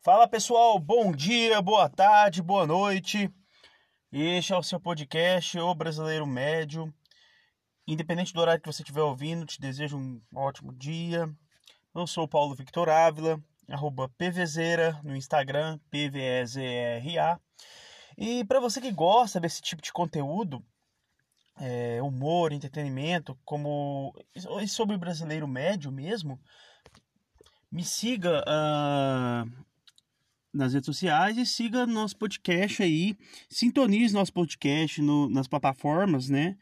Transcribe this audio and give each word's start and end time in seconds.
Fala 0.00 0.28
pessoal, 0.28 0.78
bom 0.78 1.10
dia, 1.10 1.60
boa 1.60 1.88
tarde, 1.88 2.40
boa 2.40 2.64
noite. 2.64 3.28
Este 4.12 4.52
é 4.52 4.56
o 4.56 4.62
seu 4.62 4.78
podcast, 4.78 5.58
O 5.58 5.74
Brasileiro 5.74 6.24
Médio. 6.24 6.94
Independente 7.84 8.32
do 8.32 8.40
horário 8.40 8.62
que 8.62 8.72
você 8.72 8.82
estiver 8.82 9.02
ouvindo, 9.02 9.44
te 9.44 9.60
desejo 9.60 9.98
um 9.98 10.22
ótimo 10.32 10.72
dia. 10.72 11.28
Eu 11.92 12.06
sou 12.06 12.22
o 12.24 12.28
Paulo 12.28 12.54
Victor 12.54 12.88
Ávila, 12.88 13.42
arroba 13.68 14.08
PVZera 14.10 15.00
no 15.02 15.16
Instagram, 15.16 15.80
PVEZRA. 15.90 17.40
E 18.16 18.44
para 18.44 18.60
você 18.60 18.80
que 18.80 18.92
gosta 18.92 19.40
desse 19.40 19.60
tipo 19.60 19.82
de 19.82 19.92
conteúdo, 19.92 20.64
é, 21.58 22.02
humor, 22.02 22.52
entretenimento, 22.52 23.38
como 23.44 24.14
e 24.34 24.68
sobre 24.68 24.96
o 24.96 24.98
brasileiro 24.98 25.48
médio 25.48 25.90
mesmo, 25.90 26.40
me 27.70 27.82
siga 27.82 28.42
uh, 28.42 29.66
nas 30.52 30.72
redes 30.72 30.86
sociais 30.86 31.36
e 31.36 31.44
siga 31.44 31.86
nosso 31.86 32.16
podcast 32.16 32.82
aí. 32.82 33.16
Sintonize 33.50 34.14
nosso 34.14 34.32
podcast 34.32 35.00
no, 35.02 35.28
nas 35.28 35.46
plataformas, 35.48 36.28
né? 36.28 36.56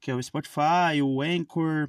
Que 0.00 0.10
é 0.10 0.14
o 0.14 0.22
Spotify, 0.22 1.00
o 1.02 1.20
Anchor, 1.22 1.88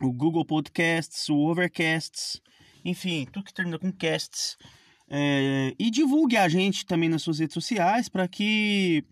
o 0.00 0.12
Google 0.12 0.44
Podcasts, 0.44 1.28
o 1.28 1.36
Overcasts, 1.36 2.40
enfim, 2.84 3.26
tudo 3.26 3.44
que 3.44 3.54
termina 3.54 3.78
com 3.78 3.92
casts. 3.92 4.56
É, 5.14 5.74
e 5.78 5.90
divulgue 5.90 6.38
a 6.38 6.48
gente 6.48 6.86
também 6.86 7.08
nas 7.08 7.22
suas 7.22 7.38
redes 7.38 7.52
sociais 7.52 8.08
para 8.08 8.26
que 8.26 9.04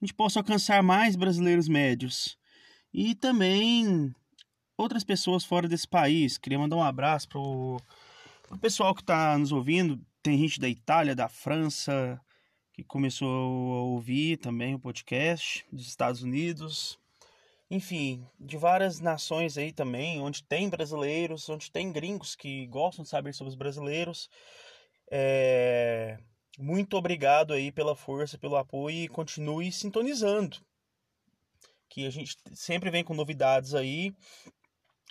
a 0.00 0.04
gente 0.04 0.14
possa 0.14 0.38
alcançar 0.38 0.82
mais 0.82 1.16
brasileiros 1.16 1.66
médios. 1.66 2.38
E 2.94 3.14
também 3.16 4.14
outras 4.76 5.02
pessoas 5.02 5.44
fora 5.44 5.66
desse 5.68 5.88
país. 5.88 6.38
Queria 6.38 6.58
mandar 6.58 6.76
um 6.76 6.82
abraço 6.82 7.28
pro, 7.28 7.76
pro 8.46 8.58
pessoal 8.58 8.94
que 8.94 9.02
está 9.02 9.36
nos 9.36 9.50
ouvindo 9.50 10.00
tem 10.22 10.36
gente 10.36 10.60
da 10.60 10.68
Itália, 10.68 11.14
da 11.14 11.28
França, 11.28 12.20
que 12.72 12.84
começou 12.84 13.28
a 13.76 13.82
ouvir 13.82 14.36
também 14.36 14.74
o 14.74 14.78
podcast, 14.78 15.64
dos 15.72 15.86
Estados 15.86 16.22
Unidos, 16.22 16.98
enfim, 17.70 18.26
de 18.38 18.56
várias 18.56 19.00
nações 19.00 19.56
aí 19.56 19.72
também, 19.72 20.20
onde 20.20 20.42
tem 20.42 20.68
brasileiros, 20.68 21.48
onde 21.48 21.70
tem 21.70 21.92
gringos 21.92 22.34
que 22.34 22.66
gostam 22.66 23.04
de 23.04 23.08
saber 23.08 23.32
sobre 23.32 23.50
os 23.50 23.56
brasileiros. 23.56 24.28
É... 25.10 26.18
Muito 26.58 26.96
obrigado 26.96 27.52
aí 27.52 27.70
pela 27.70 27.94
força, 27.94 28.36
pelo 28.36 28.56
apoio 28.56 28.96
e 28.96 29.08
continue 29.08 29.70
sintonizando. 29.70 30.58
Que 31.88 32.06
a 32.06 32.10
gente 32.10 32.36
sempre 32.54 32.90
vem 32.90 33.04
com 33.04 33.14
novidades 33.14 33.74
aí. 33.74 34.12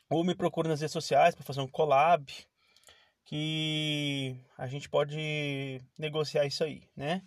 Ou 0.10 0.24
me 0.24 0.36
procure 0.36 0.68
nas 0.68 0.82
redes 0.82 0.94
sociais 0.94 1.36
para 1.36 1.44
fazer 1.44 1.62
um 1.62 1.68
collab 1.68 2.26
que 3.26 4.40
a 4.58 4.68
gente 4.68 4.90
pode 4.90 5.82
negociar 6.00 6.46
isso 6.46 6.64
aí, 6.64 6.84
né? 6.96 7.22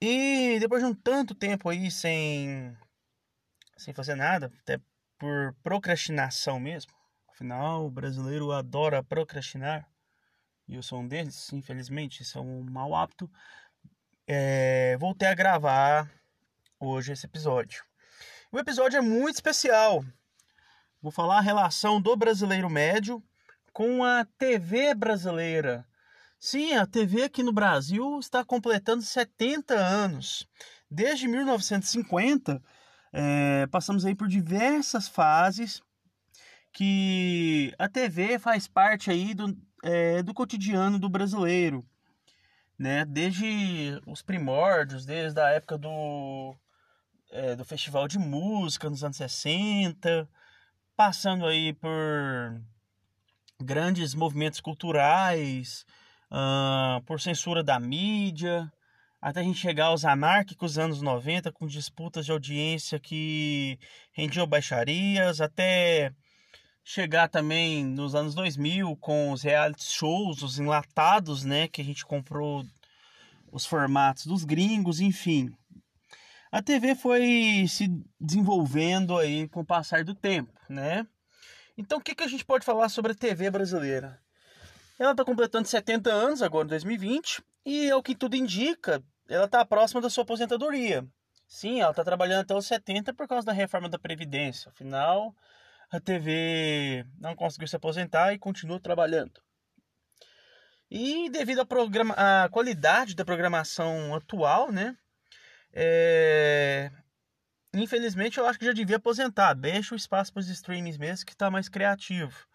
E 0.00 0.58
depois 0.58 0.82
de 0.82 0.88
um 0.88 0.94
tanto 0.94 1.34
tempo 1.34 1.68
aí 1.68 1.90
sem 1.90 2.74
sem 3.76 3.92
fazer 3.94 4.14
nada, 4.14 4.50
até 4.62 4.78
por 5.18 5.54
procrastinação 5.62 6.58
mesmo. 6.58 6.92
Afinal, 7.28 7.86
o 7.86 7.90
brasileiro 7.90 8.50
adora 8.52 9.02
procrastinar. 9.02 9.86
E 10.70 10.76
eu 10.76 10.84
sou 10.84 11.00
um 11.00 11.08
deles, 11.08 11.52
infelizmente, 11.52 12.22
isso 12.22 12.38
é 12.38 12.40
um 12.40 12.62
mau 12.62 12.94
hábito. 12.94 13.28
É, 14.24 14.96
voltei 14.98 15.26
a 15.26 15.34
gravar 15.34 16.08
hoje 16.78 17.10
esse 17.10 17.26
episódio. 17.26 17.82
O 18.52 18.58
episódio 18.58 18.96
é 18.96 19.00
muito 19.00 19.34
especial. 19.34 20.04
Vou 21.02 21.10
falar 21.10 21.38
a 21.38 21.40
relação 21.40 22.00
do 22.00 22.14
brasileiro 22.16 22.70
médio 22.70 23.20
com 23.72 24.04
a 24.04 24.24
TV 24.38 24.94
brasileira. 24.94 25.84
Sim, 26.38 26.74
a 26.74 26.86
TV 26.86 27.24
aqui 27.24 27.42
no 27.42 27.52
Brasil 27.52 28.20
está 28.20 28.44
completando 28.44 29.02
70 29.02 29.74
anos. 29.74 30.48
Desde 30.88 31.26
1950, 31.26 32.62
é, 33.12 33.66
passamos 33.72 34.06
aí 34.06 34.14
por 34.14 34.28
diversas 34.28 35.08
fases 35.08 35.82
que 36.72 37.74
a 37.76 37.88
TV 37.88 38.38
faz 38.38 38.68
parte 38.68 39.10
aí 39.10 39.34
do, 39.34 39.58
é, 39.82 40.22
do 40.22 40.34
cotidiano 40.34 40.98
do 40.98 41.08
brasileiro. 41.08 41.84
Né? 42.78 43.04
Desde 43.04 44.00
os 44.06 44.22
primórdios, 44.22 45.04
desde 45.04 45.40
a 45.40 45.50
época 45.50 45.76
do, 45.76 46.56
é, 47.30 47.54
do 47.54 47.64
festival 47.64 48.08
de 48.08 48.18
música 48.18 48.88
nos 48.88 49.04
anos 49.04 49.16
60, 49.16 50.28
passando 50.96 51.46
aí 51.46 51.72
por 51.72 51.90
grandes 53.60 54.14
movimentos 54.14 54.60
culturais, 54.60 55.84
uh, 56.30 57.02
por 57.04 57.20
censura 57.20 57.62
da 57.62 57.78
mídia, 57.78 58.72
até 59.20 59.40
a 59.40 59.42
gente 59.42 59.58
chegar 59.58 59.86
aos 59.86 60.04
anárquicos 60.04 60.78
anos 60.78 61.02
90, 61.02 61.52
com 61.52 61.66
disputas 61.66 62.24
de 62.24 62.32
audiência 62.32 62.98
que 62.98 63.78
rendiam 64.12 64.46
baixarias, 64.46 65.40
até 65.40 66.12
chegar 66.90 67.28
também 67.28 67.84
nos 67.84 68.16
anos 68.16 68.34
2000 68.34 68.96
com 68.96 69.30
os 69.30 69.42
reality 69.42 69.84
shows, 69.84 70.42
os 70.42 70.58
enlatados, 70.58 71.44
né, 71.44 71.68
que 71.68 71.80
a 71.80 71.84
gente 71.84 72.04
comprou 72.04 72.64
os 73.52 73.64
formatos 73.64 74.26
dos 74.26 74.42
gringos, 74.42 75.00
enfim. 75.00 75.54
A 76.50 76.60
TV 76.60 76.96
foi 76.96 77.64
se 77.68 77.86
desenvolvendo 78.20 79.16
aí 79.16 79.48
com 79.48 79.60
o 79.60 79.64
passar 79.64 80.02
do 80.02 80.16
tempo, 80.16 80.52
né? 80.68 81.06
Então, 81.78 81.98
o 81.98 82.00
que, 82.00 82.12
que 82.12 82.24
a 82.24 82.28
gente 82.28 82.44
pode 82.44 82.64
falar 82.64 82.88
sobre 82.88 83.12
a 83.12 83.14
TV 83.14 83.48
brasileira? 83.52 84.20
Ela 84.98 85.12
está 85.12 85.24
completando 85.24 85.68
70 85.68 86.10
anos 86.10 86.42
agora, 86.42 86.66
em 86.66 86.70
2020, 86.70 87.40
e 87.64 87.88
é 87.88 87.94
o 87.94 88.02
que 88.02 88.16
tudo 88.16 88.34
indica, 88.34 89.00
ela 89.28 89.44
está 89.44 89.64
próxima 89.64 90.00
da 90.00 90.10
sua 90.10 90.24
aposentadoria. 90.24 91.06
Sim, 91.46 91.80
ela 91.80 91.90
está 91.92 92.02
trabalhando 92.02 92.40
até 92.40 92.54
os 92.54 92.66
70 92.66 93.14
por 93.14 93.28
causa 93.28 93.46
da 93.46 93.52
reforma 93.52 93.88
da 93.88 93.98
Previdência. 93.98 94.70
Afinal, 94.70 95.32
a 95.90 96.00
TV 96.00 97.04
não 97.18 97.34
conseguiu 97.34 97.66
se 97.66 97.76
aposentar 97.76 98.32
e 98.32 98.38
continua 98.38 98.80
trabalhando. 98.80 99.40
E 100.90 101.30
devido 101.30 101.66
à 102.16 102.48
qualidade 102.48 103.14
da 103.14 103.24
programação 103.24 104.14
atual, 104.14 104.72
né? 104.72 104.96
É, 105.72 106.90
infelizmente 107.72 108.38
eu 108.38 108.46
acho 108.46 108.58
que 108.58 108.64
já 108.64 108.72
devia 108.72 108.96
aposentar. 108.96 109.54
Deixa 109.54 109.94
o 109.94 109.96
espaço 109.96 110.32
para 110.32 110.40
os 110.40 110.48
streamings 110.48 110.98
mesmo 110.98 111.26
que 111.26 111.32
está 111.32 111.50
mais 111.50 111.68
criativo. 111.68 112.46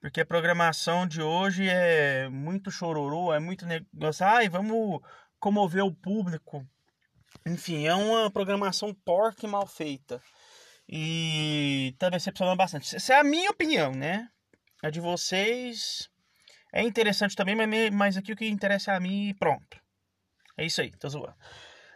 Porque 0.00 0.20
a 0.20 0.26
programação 0.26 1.06
de 1.06 1.20
hoje 1.20 1.68
é 1.68 2.28
muito 2.28 2.70
chororô, 2.70 3.32
é 3.32 3.38
muito 3.38 3.66
negócio. 3.66 4.24
Ai, 4.24 4.48
vamos 4.48 5.00
comover 5.38 5.84
o 5.84 5.94
público. 5.94 6.66
Enfim, 7.46 7.86
é 7.86 7.94
uma 7.94 8.30
programação 8.30 8.94
porca 8.94 9.46
e 9.46 9.48
mal 9.48 9.66
feita. 9.66 10.22
E 10.88 11.94
tá 11.98 12.08
decepcionando 12.08 12.56
bastante. 12.56 12.94
Essa 12.94 13.14
é 13.14 13.18
a 13.18 13.24
minha 13.24 13.50
opinião, 13.50 13.92
né? 13.92 14.28
A 14.82 14.90
de 14.90 15.00
vocês 15.00 16.08
é 16.72 16.82
interessante 16.82 17.34
também, 17.34 17.56
mas 17.90 18.16
aqui 18.16 18.32
o 18.32 18.36
que 18.36 18.46
interessa 18.46 18.92
é 18.92 18.96
a 18.96 19.00
mim 19.00 19.28
e 19.28 19.34
pronto. 19.34 19.80
É 20.56 20.64
isso 20.64 20.80
aí, 20.80 20.90
tô 20.92 21.08
zoando. 21.08 21.34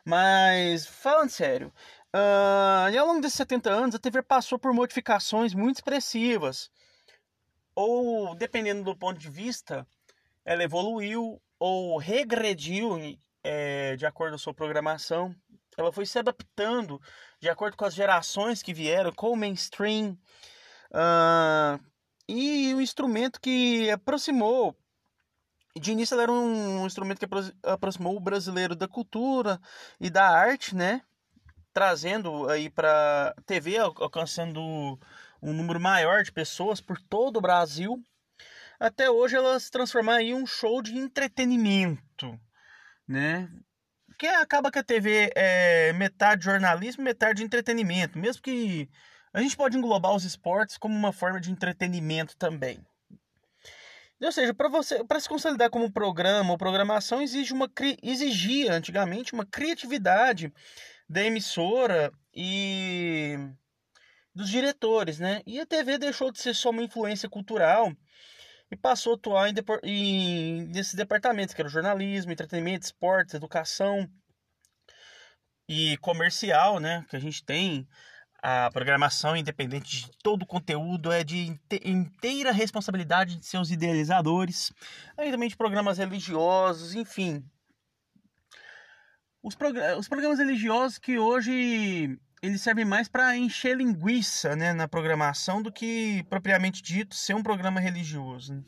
Mas, 0.04 0.86
falando 0.86 1.30
sério, 1.30 1.72
Uh, 2.12 2.98
ao 2.98 3.06
longo 3.06 3.20
desses 3.20 3.36
70 3.36 3.70
anos, 3.70 3.94
a 3.94 3.98
TV 3.98 4.20
passou 4.20 4.58
por 4.58 4.72
modificações 4.72 5.54
muito 5.54 5.76
expressivas. 5.76 6.70
Ou, 7.74 8.34
dependendo 8.34 8.82
do 8.82 8.96
ponto 8.96 9.18
de 9.18 9.30
vista, 9.30 9.86
ela 10.44 10.64
evoluiu 10.64 11.40
ou 11.58 11.98
regrediu 11.98 12.98
é, 13.44 13.94
de 13.94 14.04
acordo 14.06 14.32
com 14.32 14.36
a 14.36 14.38
sua 14.38 14.54
programação. 14.54 15.34
Ela 15.80 15.92
foi 15.92 16.06
se 16.06 16.18
adaptando 16.18 17.00
de 17.40 17.48
acordo 17.48 17.76
com 17.76 17.84
as 17.84 17.94
gerações 17.94 18.62
que 18.62 18.74
vieram, 18.74 19.12
com 19.12 19.32
o 19.32 19.36
mainstream. 19.36 20.18
Uh, 20.92 21.82
e 22.28 22.74
o 22.74 22.80
instrumento 22.80 23.40
que 23.40 23.90
aproximou. 23.90 24.76
De 25.76 25.92
início, 25.92 26.14
ela 26.14 26.24
era 26.24 26.32
um 26.32 26.84
instrumento 26.84 27.18
que 27.18 27.28
aproximou 27.62 28.16
o 28.16 28.20
brasileiro 28.20 28.74
da 28.74 28.88
cultura 28.88 29.60
e 30.00 30.10
da 30.10 30.28
arte, 30.28 30.74
né? 30.74 31.02
trazendo 31.72 32.48
aí 32.48 32.68
para 32.68 33.34
TV, 33.46 33.78
alcançando 33.78 34.60
um 35.42 35.52
número 35.52 35.80
maior 35.80 36.22
de 36.22 36.32
pessoas 36.32 36.80
por 36.80 37.00
todo 37.00 37.36
o 37.36 37.40
Brasil, 37.40 38.02
até 38.78 39.10
hoje 39.10 39.36
ela 39.36 39.58
se 39.58 39.70
transformar 39.70 40.22
em 40.22 40.34
um 40.34 40.46
show 40.46 40.82
de 40.82 40.96
entretenimento, 40.96 42.38
né? 43.06 43.50
Que 44.20 44.26
acaba 44.26 44.70
que 44.70 44.78
a 44.78 44.84
TV 44.84 45.32
é 45.34 45.94
metade 45.94 46.44
jornalismo, 46.44 47.02
metade 47.02 47.42
entretenimento, 47.42 48.18
mesmo 48.18 48.42
que 48.42 48.86
a 49.32 49.40
gente 49.40 49.56
pode 49.56 49.78
englobar 49.78 50.14
os 50.14 50.24
esportes 50.24 50.76
como 50.76 50.94
uma 50.94 51.10
forma 51.10 51.40
de 51.40 51.50
entretenimento 51.50 52.36
também. 52.36 52.84
Ou 54.20 54.30
seja, 54.30 54.52
para 54.52 54.68
você, 54.68 55.02
para 55.04 55.18
se 55.18 55.26
consolidar 55.26 55.70
como 55.70 55.90
programa 55.90 56.50
ou 56.50 56.58
programação 56.58 57.22
exige 57.22 57.54
uma 57.54 57.66
exigia 58.02 58.74
antigamente 58.74 59.32
uma 59.32 59.46
criatividade 59.46 60.52
da 61.08 61.24
emissora 61.24 62.12
e 62.34 63.38
dos 64.34 64.50
diretores, 64.50 65.18
né? 65.18 65.40
E 65.46 65.58
a 65.58 65.64
TV 65.64 65.96
deixou 65.96 66.30
de 66.30 66.40
ser 66.40 66.54
só 66.54 66.68
uma 66.68 66.82
influência 66.82 67.26
cultural 67.26 67.90
e 68.70 68.76
passou 68.76 69.14
a 69.14 69.16
atuar 69.16 69.48
em, 69.48 69.54
em 69.84 70.66
nesses 70.68 70.94
departamentos, 70.94 71.54
que 71.54 71.60
era 71.60 71.68
jornalismo, 71.68 72.32
entretenimento, 72.32 72.86
esportes, 72.86 73.34
educação 73.34 74.08
e 75.68 75.96
comercial, 75.98 76.78
né? 76.78 77.04
Que 77.08 77.16
a 77.16 77.20
gente 77.20 77.44
tem 77.44 77.88
a 78.42 78.70
programação 78.70 79.36
independente 79.36 80.06
de 80.06 80.10
todo 80.22 80.42
o 80.42 80.46
conteúdo 80.46 81.12
é 81.12 81.22
de 81.22 81.58
inteira 81.84 82.52
responsabilidade 82.52 83.36
de 83.36 83.46
seus 83.46 83.70
idealizadores, 83.70 84.72
aí 85.16 85.30
também 85.30 85.48
de 85.48 85.56
programas 85.56 85.98
religiosos, 85.98 86.94
enfim. 86.94 87.44
Os, 89.42 89.56
os 89.98 90.08
programas 90.08 90.38
religiosos 90.38 90.98
que 90.98 91.18
hoje 91.18 92.18
eles 92.42 92.62
servem 92.62 92.84
mais 92.84 93.08
para 93.08 93.36
encher 93.36 93.76
linguiça 93.76 94.56
né, 94.56 94.72
na 94.72 94.88
programação 94.88 95.62
do 95.62 95.70
que 95.70 96.24
propriamente 96.28 96.82
dito 96.82 97.14
ser 97.14 97.34
um 97.34 97.42
programa 97.42 97.80
religioso. 97.80 98.54
Né? 98.54 98.62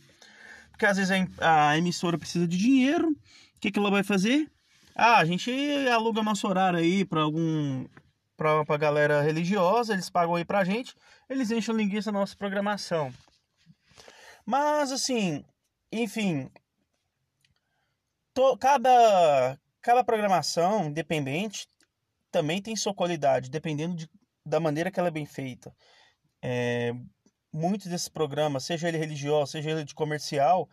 Porque 0.71 0.87
às 0.87 0.97
vezes 0.97 1.11
a, 1.39 1.71
a 1.71 1.79
emissora 1.79 2.19
precisa 2.19 2.47
de 2.47 2.59
dinheiro, 2.59 3.11
o 3.11 3.61
que, 3.61 3.71
que 3.71 3.79
ela 3.79 3.91
vai 3.91 4.03
fazer? 4.03 4.51
Ah, 4.95 5.19
a 5.19 5.25
gente 5.25 5.51
aluga 5.91 6.23
nosso 6.23 6.47
horário 6.47 6.79
aí 6.79 7.05
para 7.05 7.23
algum 7.23 7.87
pra, 8.37 8.65
pra 8.65 8.77
galera 8.77 9.23
religiosa, 9.23 9.95
eles 9.95 10.11
pagam 10.11 10.35
aí 10.35 10.45
pra 10.45 10.65
gente, 10.65 10.95
eles 11.31 11.51
enchem 11.51 11.75
linguiça 11.75 12.13
na 12.13 12.21
nossa 12.21 12.37
programação. 12.37 13.13
Mas 14.45 14.93
assim, 14.93 15.45
enfim, 15.91 16.51
to, 18.35 18.57
cada, 18.59 19.59
cada 19.81 20.05
programação 20.05 20.87
independente 20.87 21.69
também 22.33 22.61
tem 22.61 22.75
sua 22.75 22.95
qualidade, 22.95 23.51
dependendo 23.51 23.95
de, 23.95 24.09
da 24.45 24.59
maneira 24.59 24.91
que 24.91 24.99
ela 24.99 25.09
é 25.09 25.13
bem 25.13 25.27
feita. 25.27 25.73
É, 26.43 26.93
muitos 27.53 27.87
desses 27.87 28.09
programas, 28.09 28.65
seja 28.65 28.89
ele 28.89 28.99
religioso, 28.99 29.53
seja 29.53 29.71
ele 29.71 29.85
de 29.85 29.95
comercial, 29.95 30.69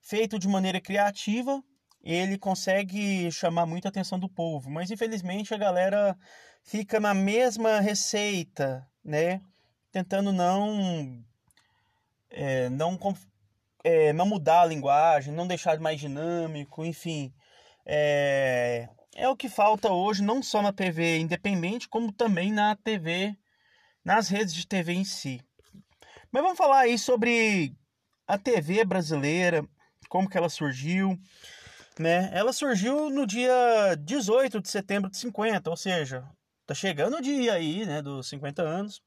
feito 0.00 0.38
de 0.38 0.48
maneira 0.48 0.80
criativa, 0.80 1.62
ele 2.02 2.36
consegue 2.38 3.30
chamar 3.30 3.66
muita 3.66 3.88
atenção 3.88 4.18
do 4.18 4.28
povo. 4.28 4.70
Mas 4.70 4.90
infelizmente 4.90 5.54
a 5.54 5.58
galera 5.58 6.16
fica 6.64 6.98
na 6.98 7.14
mesma 7.14 7.78
receita, 7.80 8.84
né? 9.04 9.40
Tentando 9.92 10.32
não 10.32 11.22
é, 12.30 12.68
não 12.70 12.98
é, 13.84 14.12
não 14.12 14.26
mudar 14.26 14.62
a 14.62 14.66
linguagem, 14.66 15.34
não 15.34 15.46
deixar 15.46 15.78
mais 15.78 16.00
dinâmico, 16.00 16.84
enfim. 16.84 17.32
É, 17.84 18.88
é 19.14 19.28
o 19.28 19.36
que 19.36 19.48
falta 19.48 19.90
hoje, 19.90 20.22
não 20.22 20.42
só 20.42 20.62
na 20.62 20.72
TV 20.72 21.18
independente, 21.18 21.88
como 21.88 22.12
também 22.12 22.52
na 22.52 22.76
TV, 22.76 23.36
nas 24.04 24.28
redes 24.28 24.54
de 24.54 24.66
TV 24.66 24.92
em 24.92 25.04
si. 25.04 25.40
Mas 26.30 26.42
vamos 26.42 26.58
falar 26.58 26.80
aí 26.80 26.98
sobre 26.98 27.76
a 28.26 28.38
TV 28.38 28.84
brasileira, 28.84 29.64
como 30.08 30.28
que 30.28 30.38
ela 30.38 30.48
surgiu, 30.48 31.18
né? 31.98 32.30
Ela 32.32 32.52
surgiu 32.52 33.10
no 33.10 33.26
dia 33.26 33.96
18 33.98 34.60
de 34.60 34.68
setembro 34.68 35.10
de 35.10 35.18
50, 35.18 35.68
ou 35.68 35.76
seja, 35.76 36.26
Tá 36.72 36.74
chegando 36.74 37.16
o 37.16 37.20
dia 37.20 37.54
aí, 37.54 37.84
né, 37.84 38.00
dos 38.00 38.28
50 38.28 38.62
anos. 38.62 39.02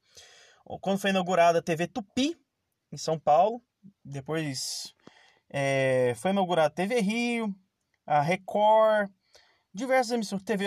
Quando 0.81 0.99
foi 0.99 1.11
inaugurada 1.11 1.59
a 1.59 1.61
TV 1.61 1.87
Tupi, 1.87 2.37
em 2.91 2.97
São 2.97 3.19
Paulo. 3.19 3.61
Depois 4.03 4.93
é, 5.49 6.13
foi 6.15 6.31
inaugurada 6.31 6.67
a 6.67 6.75
TV 6.75 6.99
Rio, 6.99 7.55
a 8.05 8.21
Record, 8.21 9.09
diversas 9.75 10.11
emissoras. 10.13 10.43
TV 10.43 10.65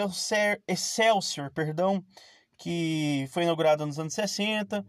Excelsior, 0.68 1.50
perdão, 1.50 2.04
que 2.58 3.26
foi 3.30 3.44
inaugurada 3.44 3.86
nos 3.86 3.98
anos 3.98 4.14
60. 4.14 4.84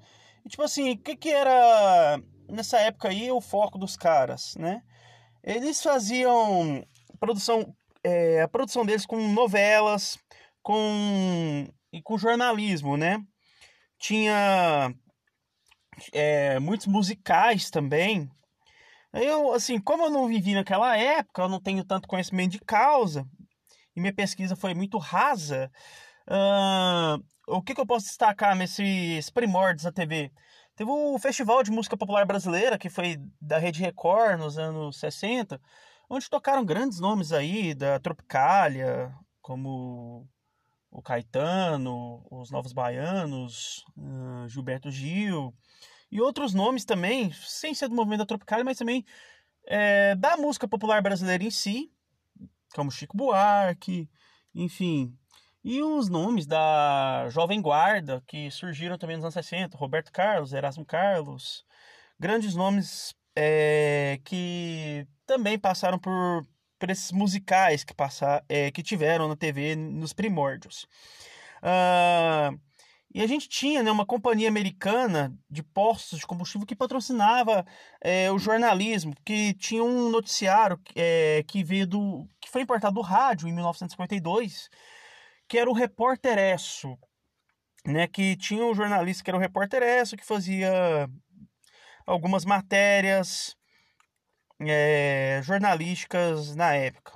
E, 0.45 0.49
tipo 0.49 0.61
assim, 0.61 0.91
o 0.91 0.97
que, 0.97 1.15
que 1.15 1.29
era 1.29 2.21
nessa 2.49 2.79
época 2.79 3.09
aí 3.09 3.31
o 3.31 3.39
foco 3.39 3.77
dos 3.77 3.95
caras, 3.95 4.55
né? 4.55 4.83
Eles 5.41 5.81
faziam 5.81 6.83
produção, 7.19 7.73
é, 8.03 8.41
a 8.41 8.47
produção 8.47 8.85
deles 8.85 9.05
com 9.05 9.31
novelas, 9.31 10.17
com 10.61 11.67
e 11.91 12.01
com 12.01 12.17
jornalismo, 12.17 12.97
né? 12.97 13.19
Tinha 13.97 14.93
é, 16.13 16.59
muitos 16.59 16.87
musicais 16.87 17.69
também. 17.69 18.29
Eu, 19.13 19.53
assim, 19.53 19.79
como 19.79 20.03
eu 20.05 20.09
não 20.09 20.27
vivi 20.27 20.53
naquela 20.53 20.95
época, 20.95 21.41
eu 21.41 21.49
não 21.49 21.59
tenho 21.59 21.83
tanto 21.83 22.07
conhecimento 22.07 22.51
de 22.51 22.59
causa, 22.59 23.25
e 23.99 24.01
minha 24.01 24.13
pesquisa 24.13 24.55
foi 24.55 24.73
muito 24.73 24.97
rasa, 24.97 25.69
uh, 26.27 27.23
o 27.47 27.61
que, 27.61 27.75
que 27.75 27.81
eu 27.81 27.85
posso 27.85 28.05
destacar 28.05 28.55
nesses 28.55 29.29
primórdios 29.29 29.83
da 29.83 29.91
TV? 29.91 30.31
Teve 30.75 30.89
o 30.89 31.19
Festival 31.19 31.61
de 31.61 31.71
Música 31.71 31.97
Popular 31.97 32.25
Brasileira, 32.25 32.77
que 32.77 32.89
foi 32.89 33.17
da 33.41 33.57
Rede 33.57 33.81
Record 33.81 34.39
nos 34.39 34.57
anos 34.57 34.97
60, 34.97 35.59
onde 36.09 36.29
tocaram 36.29 36.63
grandes 36.63 36.99
nomes 36.99 37.33
aí, 37.33 37.73
da 37.75 37.99
Tropicália, 37.99 39.13
como 39.41 40.25
o 40.89 41.01
Caetano, 41.01 42.25
os 42.31 42.49
Novos 42.49 42.71
Baianos, 42.71 43.83
uh, 43.97 44.47
Gilberto 44.47 44.89
Gil 44.89 45.53
e 46.09 46.21
outros 46.21 46.53
nomes 46.53 46.85
também, 46.85 47.31
sem 47.33 47.73
ser 47.73 47.89
do 47.89 47.95
movimento 47.95 48.19
da 48.19 48.25
Tropicália, 48.25 48.63
mas 48.63 48.77
também 48.77 49.05
é, 49.67 50.15
da 50.15 50.37
música 50.37 50.67
popular 50.67 51.01
brasileira 51.01 51.43
em 51.43 51.51
si, 51.51 51.91
como 52.75 52.91
Chico 52.91 53.17
Buarque, 53.17 54.09
enfim. 54.53 55.15
E 55.63 55.81
os 55.83 56.09
nomes 56.09 56.45
da 56.45 57.27
Jovem 57.29 57.61
Guarda, 57.61 58.23
que 58.27 58.49
surgiram 58.51 58.97
também 58.97 59.17
nos 59.17 59.25
anos 59.25 59.33
60, 59.33 59.77
Roberto 59.77 60.11
Carlos, 60.11 60.53
Erasmo 60.53 60.85
Carlos, 60.85 61.65
grandes 62.19 62.55
nomes 62.55 63.13
é, 63.35 64.19
que 64.23 65.07
também 65.25 65.59
passaram 65.59 65.99
por 65.99 66.45
por 66.79 66.89
esses 66.89 67.11
musicais 67.11 67.83
que, 67.83 67.93
passar, 67.93 68.43
é, 68.47 68.71
que 68.71 68.81
tiveram 68.81 69.27
na 69.27 69.35
TV 69.35 69.75
nos 69.75 70.13
primórdios. 70.13 70.87
Uh, 71.61 72.57
e 73.11 73.21
a 73.23 73.27
gente 73.27 73.49
tinha 73.49 73.81
né, 73.81 73.91
uma 73.91 74.05
companhia 74.05 74.47
americana 74.47 75.35
de 75.49 75.63
postos 75.63 76.19
de 76.19 76.27
combustível 76.27 76.67
que 76.67 76.75
patrocinava 76.75 77.65
é, 77.99 78.31
o 78.31 78.37
jornalismo, 78.37 79.15
que 79.25 79.53
tinha 79.55 79.83
um 79.83 80.09
noticiário 80.09 80.79
é, 80.95 81.43
que 81.47 81.63
veio 81.63 81.87
do. 81.87 82.27
que 82.39 82.49
foi 82.49 82.61
importado 82.61 82.95
do 82.95 83.01
rádio 83.01 83.47
em 83.47 83.53
1952, 83.53 84.69
que 85.47 85.57
era 85.57 85.69
o 85.69 85.73
Repórter 85.73 86.37
Esso. 86.37 86.97
Né, 87.85 88.07
que 88.07 88.35
tinha 88.35 88.63
um 88.63 88.75
jornalista 88.75 89.23
que 89.23 89.29
era 89.29 89.37
o 89.37 89.39
Repórter 89.39 89.81
Esso, 89.81 90.17
que 90.17 90.25
fazia 90.25 91.09
algumas 92.05 92.43
matérias 92.43 93.55
é, 94.59 95.39
jornalísticas 95.43 96.55
na 96.55 96.73
época. 96.73 97.13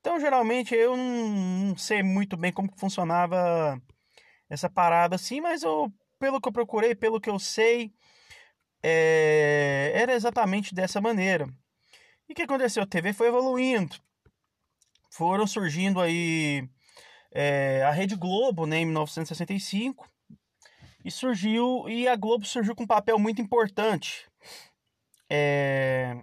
Então, 0.00 0.20
geralmente, 0.20 0.74
eu 0.74 0.96
não, 0.96 1.28
não, 1.68 1.76
sei 1.76 2.02
muito 2.02 2.36
bem 2.36 2.52
como 2.52 2.70
funcionava 2.76 3.80
essa 4.54 4.70
parada 4.70 5.16
assim, 5.16 5.40
mas 5.40 5.62
eu, 5.62 5.92
pelo 6.18 6.40
que 6.40 6.48
eu 6.48 6.52
procurei, 6.52 6.94
pelo 6.94 7.20
que 7.20 7.28
eu 7.28 7.38
sei, 7.38 7.92
é, 8.82 9.92
era 9.94 10.14
exatamente 10.14 10.74
dessa 10.74 11.00
maneira. 11.00 11.46
E 12.28 12.32
o 12.32 12.34
que 12.34 12.42
aconteceu? 12.42 12.82
A 12.82 12.86
TV 12.86 13.12
foi 13.12 13.28
evoluindo. 13.28 13.96
Foram 15.10 15.46
surgindo 15.46 16.00
aí 16.00 16.68
é, 17.32 17.82
a 17.84 17.90
Rede 17.90 18.16
Globo, 18.16 18.66
né, 18.66 18.78
em 18.78 18.86
1965. 18.86 20.08
E 21.04 21.10
surgiu, 21.10 21.88
e 21.88 22.08
a 22.08 22.16
Globo 22.16 22.46
surgiu 22.46 22.74
com 22.74 22.84
um 22.84 22.86
papel 22.86 23.18
muito 23.18 23.42
importante. 23.42 24.26
É, 25.28 26.16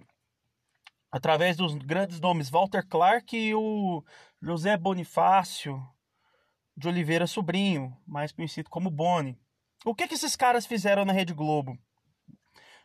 através 1.11 1.57
dos 1.57 1.75
grandes 1.75 2.19
nomes 2.19 2.49
Walter 2.49 2.87
Clark 2.87 3.35
e 3.37 3.53
o 3.53 4.03
José 4.41 4.77
Bonifácio 4.77 5.83
de 6.75 6.87
Oliveira 6.87 7.27
Sobrinho, 7.27 7.95
mais 8.07 8.31
conhecido 8.31 8.69
como 8.69 8.89
Boni. 8.89 9.37
O 9.85 9.95
que, 9.95 10.07
que 10.07 10.13
esses 10.13 10.35
caras 10.35 10.65
fizeram 10.65 11.05
na 11.05 11.13
Rede 11.13 11.33
Globo? 11.33 11.77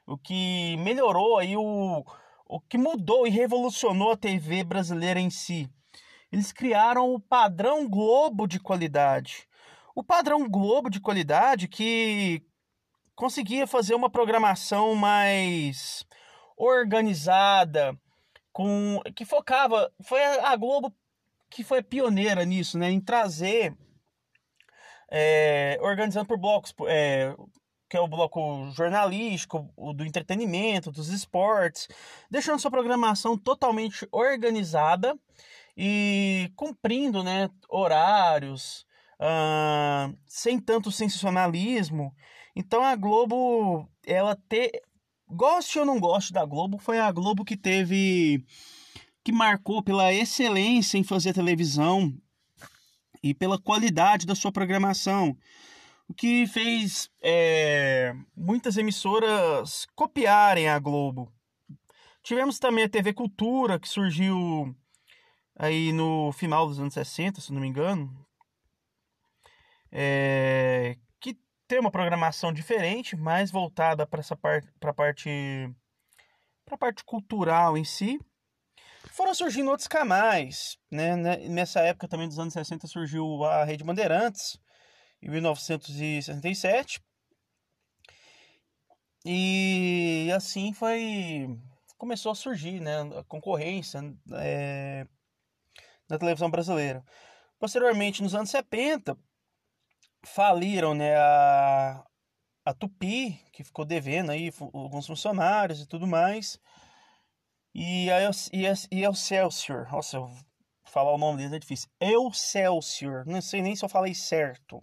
O 0.07 0.16
que 0.16 0.76
melhorou 0.78 1.38
aí 1.38 1.57
o, 1.57 2.05
o 2.47 2.61
que 2.61 2.78
mudou 2.78 3.26
e 3.26 3.31
revolucionou 3.31 4.12
a 4.12 4.16
TV 4.16 4.62
brasileira 4.64 5.21
em 5.21 5.31
si. 5.31 5.69
Eles 6.31 6.52
criaram 6.52 7.12
o 7.12 7.21
padrão 7.21 7.88
Globo 7.88 8.47
de 8.47 8.61
qualidade. 8.61 9.47
O 9.95 10.02
padrão 10.02 10.49
Globo 10.49 10.90
de 10.90 11.00
qualidade 11.00 11.69
que 11.69 12.43
conseguia 13.14 13.66
fazer 13.66 13.95
uma 13.95 14.11
programação 14.11 14.95
mais 14.95 16.07
organizada, 16.57 17.99
com 18.52 19.00
que 19.14 19.25
focava, 19.25 19.93
foi 20.02 20.23
a 20.23 20.55
Globo 20.57 20.95
que 21.57 21.65
foi 21.65 21.83
pioneira 21.83 22.45
nisso, 22.45 22.79
né, 22.79 22.91
em 22.91 23.01
trazer 23.01 23.75
é, 25.11 25.79
organizando 25.81 26.27
por 26.27 26.37
blocos, 26.37 26.75
é, 26.87 27.35
que 27.89 27.97
é 27.97 28.01
o 28.01 28.07
bloco 28.07 28.71
jornalístico, 28.73 29.73
o 29.75 29.95
do 29.95 30.05
entretenimento, 30.05 30.93
dos 30.93 31.09
esportes, 31.09 31.89
deixando 32.31 32.59
sua 32.59 32.71
programação 32.71 33.39
totalmente 33.39 34.07
organizada 34.13 35.19
e 35.75 36.53
cumprindo, 36.57 37.23
né, 37.23 37.49
horários, 37.71 38.85
uh, 39.19 40.15
sem 40.27 40.61
tanto 40.61 40.93
sensacionalismo. 40.93 42.15
Então 42.55 42.85
a 42.85 42.95
Globo, 42.97 43.89
ela 44.07 44.37
ter. 44.49 44.83
Goste 45.29 45.79
ou 45.79 45.85
não 45.85 45.99
goste 45.99 46.33
da 46.33 46.45
Globo, 46.45 46.79
foi 46.79 47.01
a 47.01 47.11
Globo 47.11 47.45
que 47.45 47.57
teve. 47.57 48.45
Que 49.26 49.33
marcou 49.33 49.83
pela 49.83 50.12
excelência 50.12 50.97
em 50.97 51.02
fazer 51.02 51.33
televisão 51.33 52.16
e 53.21 53.35
pela 53.35 53.61
qualidade 53.61 54.25
da 54.25 54.37
sua 54.37 54.52
programação. 54.52 55.37
O 56.09 56.14
que 56.14 56.47
fez 56.47 57.11
é, 57.21 58.14
muitas 58.37 58.76
emissoras 58.76 59.85
copiarem 59.97 60.68
a 60.68 60.78
Globo. 60.78 61.28
Tivemos 62.23 62.61
também 62.61 62.85
a 62.85 62.88
TV 62.88 63.12
Cultura, 63.12 63.80
que 63.80 63.88
surgiu 63.88 64.73
aí 65.59 65.92
no 65.92 66.30
final 66.30 66.68
dos 66.68 66.78
anos 66.78 66.95
60, 66.95 67.40
se 67.40 67.52
não 67.52 67.61
me 67.61 67.66
engano. 67.66 68.25
É, 69.90 70.97
que 71.18 71.37
tem 71.66 71.80
uma 71.80 71.90
programação 71.90 72.52
diferente, 72.52 73.16
mais 73.16 73.50
voltada 73.50 74.06
para 74.06 74.21
essa 74.21 74.37
parte 74.37 74.68
para 74.78 74.95
parte 74.95 75.68
para 76.64 76.78
parte 76.78 77.02
cultural 77.04 77.76
em 77.76 77.83
si. 77.83 78.21
Foram 79.13 79.35
surgindo 79.35 79.71
outros 79.71 79.89
canais, 79.89 80.79
né? 80.91 81.17
Nessa 81.49 81.81
época 81.81 82.09
também 82.09 82.29
dos 82.29 82.39
anos 82.39 82.53
60 82.53 82.87
surgiu 82.87 83.45
a 83.45 83.65
Rede 83.65 83.85
Bandeirantes 83.85 84.59
em 85.23 85.31
1967. 85.31 87.01
E 89.25 90.31
assim 90.35 90.73
foi 90.73 91.59
começou 91.99 92.33
a 92.33 92.35
surgir, 92.35 92.81
né, 92.81 93.01
a 93.19 93.25
concorrência 93.25 94.01
é, 94.35 95.07
na 96.09 96.19
televisão 96.19 96.51
brasileira. 96.51 97.03
Posteriormente, 97.59 98.23
nos 98.23 98.35
anos 98.35 98.51
70, 98.51 99.17
faliram 100.25 100.95
né, 100.95 101.17
a, 101.17 102.05
a 102.65 102.75
Tupi, 102.75 103.41
que 103.53 103.65
ficou 103.65 103.85
devendo 103.85 104.31
aí 104.31 104.53
alguns 104.61 105.07
funcionários 105.07 105.81
e 105.81 105.87
tudo 105.87 106.07
mais. 106.07 106.61
E 107.78 108.11
a, 108.11 108.30
e 108.54 108.66
a, 108.66 108.73
e 108.90 109.04
Excelsior, 109.04 109.87
nossa, 109.92 110.16
eu, 110.16 110.30
falar 110.87 111.12
o 111.12 111.18
nome 111.18 111.37
deles 111.37 111.52
é 111.52 111.59
difícil. 111.59 111.90
Excelsior, 112.00 113.26
não 113.26 113.42
sei 113.42 113.61
nem 113.61 113.76
se 113.76 113.85
eu 113.85 113.88
falei 113.90 114.14
certo. 114.14 114.83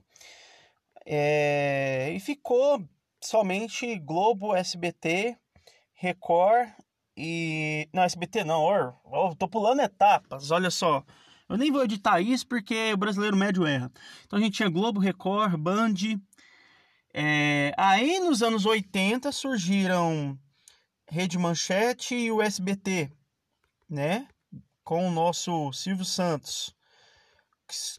É, 1.04 2.12
e 2.16 2.20
ficou 2.20 2.88
somente 3.20 3.98
Globo, 3.98 4.56
SBT, 4.56 5.36
Record 5.96 6.70
e. 7.18 7.90
Não, 7.92 8.04
SBT 8.04 8.44
não, 8.44 8.62
or, 8.62 8.94
oh, 9.04 9.36
tô 9.36 9.48
pulando 9.48 9.82
etapas, 9.82 10.52
olha 10.52 10.70
só. 10.70 11.04
Eu 11.50 11.58
nem 11.58 11.72
vou 11.72 11.84
editar 11.84 12.22
isso 12.22 12.46
porque 12.46 12.94
o 12.94 12.98
brasileiro 12.98 13.36
médio 13.36 13.66
erra. 13.66 13.92
Então 14.24 14.38
a 14.38 14.42
gente 14.42 14.58
tinha 14.58 14.70
Globo, 14.70 15.00
Record, 15.00 15.58
Band. 15.58 15.96
É... 17.12 17.74
Aí 17.76 18.20
nos 18.20 18.44
anos 18.44 18.68
80 18.68 19.32
surgiram 19.32 20.38
Rede 21.14 21.38
Manchete 21.38 22.16
e 22.16 22.32
o 22.32 22.42
SBT, 22.42 23.12
né? 23.88 24.28
Com 24.84 25.08
o 25.08 25.12
nosso 25.12 25.72
Silvio 25.72 26.04
Santos, 26.04 26.76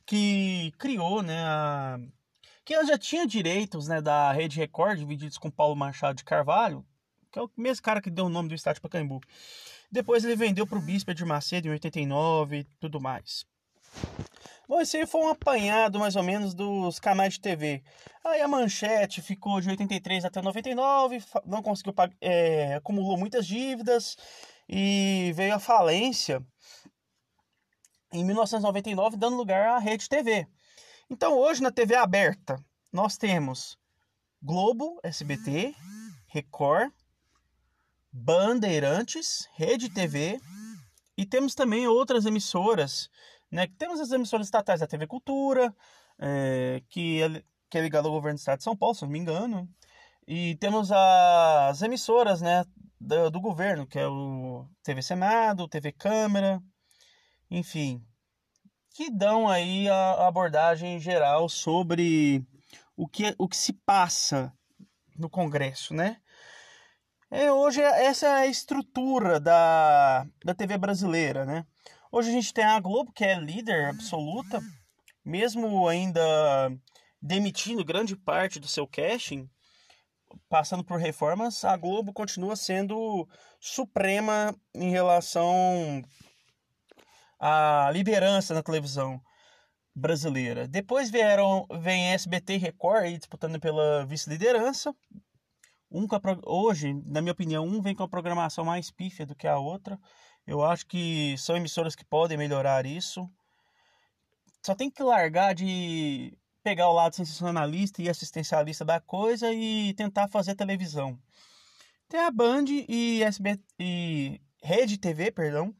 que 0.04 0.72
criou, 0.78 1.22
né? 1.22 1.44
A... 1.44 1.96
Que 2.64 2.74
ela 2.74 2.84
já 2.84 2.98
tinha 2.98 3.24
direitos, 3.24 3.86
né? 3.86 4.02
Da 4.02 4.32
Rede 4.32 4.58
Record, 4.58 4.98
divididos 4.98 5.38
com 5.38 5.48
Paulo 5.48 5.76
Machado 5.76 6.16
de 6.16 6.24
Carvalho, 6.24 6.84
que 7.30 7.38
é 7.38 7.42
o 7.42 7.48
mesmo 7.56 7.84
cara 7.84 8.02
que 8.02 8.10
deu 8.10 8.26
o 8.26 8.28
nome 8.28 8.48
do 8.48 8.54
estádio 8.56 8.82
Pacaembu. 8.82 9.20
Depois 9.92 10.24
ele 10.24 10.34
vendeu 10.34 10.66
para 10.66 10.78
o 10.78 10.82
Bispo 10.82 11.14
de 11.14 11.24
Macedo 11.24 11.68
em 11.68 11.70
89 11.70 12.58
e 12.58 12.64
tudo 12.80 13.00
mais. 13.00 13.46
Bom, 14.66 14.80
esse 14.80 14.96
aí 14.96 15.06
foi 15.06 15.20
um 15.20 15.28
apanhado 15.28 15.98
mais 15.98 16.16
ou 16.16 16.22
menos 16.22 16.54
dos 16.54 16.98
canais 16.98 17.34
de 17.34 17.40
TV. 17.40 17.82
Aí 18.24 18.40
a 18.40 18.48
manchete 18.48 19.20
ficou 19.20 19.60
de 19.60 19.68
83 19.68 20.24
até 20.24 20.40
99, 20.40 21.22
não 21.44 21.62
conseguiu 21.62 21.92
pagar, 21.92 22.16
é, 22.18 22.76
acumulou 22.76 23.18
muitas 23.18 23.46
dívidas 23.46 24.16
e 24.66 25.32
veio 25.34 25.54
a 25.54 25.58
falência 25.58 26.42
em 28.10 28.24
1999, 28.24 29.18
dando 29.18 29.36
lugar 29.36 29.68
à 29.68 29.78
Rede 29.78 30.08
TV. 30.08 30.46
Então 31.10 31.38
hoje 31.38 31.62
na 31.62 31.70
TV 31.70 31.94
aberta 31.94 32.56
nós 32.90 33.18
temos 33.18 33.76
Globo, 34.42 34.98
SBT, 35.02 35.74
Record, 36.26 36.90
Bandeirantes, 38.10 39.46
Rede 39.54 39.90
TV 39.90 40.40
e 41.16 41.26
temos 41.26 41.54
também 41.54 41.86
outras 41.86 42.24
emissoras, 42.24 43.10
né? 43.54 43.68
Temos 43.78 44.00
as 44.00 44.10
emissoras 44.10 44.48
estatais 44.48 44.80
da 44.80 44.86
TV 44.86 45.06
Cultura, 45.06 45.72
é, 46.18 46.82
que, 46.88 47.22
é, 47.22 47.42
que 47.70 47.78
é 47.78 47.80
ligada 47.80 48.08
ao 48.08 48.12
governo 48.12 48.36
do 48.36 48.40
estado 48.40 48.58
de 48.58 48.64
São 48.64 48.76
Paulo, 48.76 48.96
se 48.96 49.02
não 49.02 49.10
me 49.10 49.18
engano. 49.20 49.68
E 50.26 50.56
temos 50.56 50.90
as 50.90 51.80
emissoras, 51.80 52.42
né, 52.42 52.64
do, 53.00 53.30
do 53.30 53.40
governo, 53.40 53.86
que 53.86 53.96
é 53.96 54.08
o 54.08 54.66
TV 54.82 55.02
Senado, 55.02 55.68
TV 55.68 55.92
Câmara, 55.92 56.60
enfim, 57.48 58.04
que 58.90 59.08
dão 59.08 59.48
aí 59.48 59.88
a 59.88 60.26
abordagem 60.26 60.98
geral 60.98 61.48
sobre 61.48 62.44
o 62.96 63.06
que, 63.06 63.36
o 63.38 63.48
que 63.48 63.56
se 63.56 63.72
passa 63.72 64.52
no 65.16 65.30
Congresso, 65.30 65.94
né? 65.94 66.20
É, 67.30 67.52
hoje 67.52 67.80
é, 67.80 68.06
essa 68.06 68.26
é 68.26 68.30
a 68.30 68.46
estrutura 68.46 69.38
da, 69.38 70.26
da 70.44 70.54
TV 70.54 70.76
brasileira, 70.76 71.44
né? 71.44 71.64
Hoje 72.16 72.28
a 72.28 72.32
gente 72.32 72.54
tem 72.54 72.64
a 72.64 72.78
Globo, 72.78 73.12
que 73.12 73.24
é 73.24 73.40
líder 73.40 73.86
absoluta, 73.86 74.62
mesmo 75.24 75.88
ainda 75.88 76.22
demitindo 77.20 77.84
grande 77.84 78.14
parte 78.14 78.60
do 78.60 78.68
seu 78.68 78.86
casting, 78.86 79.50
passando 80.48 80.84
por 80.84 81.00
reformas, 81.00 81.64
a 81.64 81.76
Globo 81.76 82.12
continua 82.12 82.54
sendo 82.54 83.28
suprema 83.58 84.54
em 84.72 84.90
relação 84.90 86.04
à 87.36 87.90
liderança 87.92 88.54
na 88.54 88.62
televisão 88.62 89.20
brasileira. 89.92 90.68
Depois 90.68 91.10
vieram 91.10 91.66
vem 91.80 92.12
SBT 92.12 92.54
e 92.54 92.58
Record 92.58 93.02
aí 93.02 93.18
disputando 93.18 93.58
pela 93.58 94.06
vice-liderança, 94.06 94.94
um 95.90 96.08
hoje, 96.44 96.92
na 97.06 97.20
minha 97.20 97.32
opinião, 97.32 97.64
um 97.64 97.80
vem 97.80 97.94
com 97.94 98.02
a 98.02 98.08
programação 98.08 98.64
mais 98.64 98.90
pífia 98.90 99.24
do 99.24 99.36
que 99.36 99.46
a 99.46 99.58
outra. 99.58 99.96
Eu 100.46 100.62
acho 100.62 100.86
que 100.86 101.36
são 101.38 101.56
emissoras 101.56 101.94
que 101.94 102.04
podem 102.04 102.36
melhorar 102.36 102.84
isso. 102.84 103.30
Só 104.64 104.74
tem 104.74 104.90
que 104.90 105.02
largar 105.02 105.54
de 105.54 106.36
pegar 106.62 106.88
o 106.88 106.94
lado 106.94 107.14
sensacionalista 107.14 108.02
e 108.02 108.08
assistencialista 108.08 108.84
da 108.84 109.00
coisa 109.00 109.52
e 109.52 109.92
tentar 109.94 110.28
fazer 110.28 110.54
televisão. 110.54 111.18
Tem 112.08 112.20
a 112.20 112.30
Band 112.30 112.64
e 112.88 113.22
SB 113.22 113.60
e 113.78 114.40
Rede 114.62 114.96
TV, 114.96 115.30
perdão, 115.30 115.74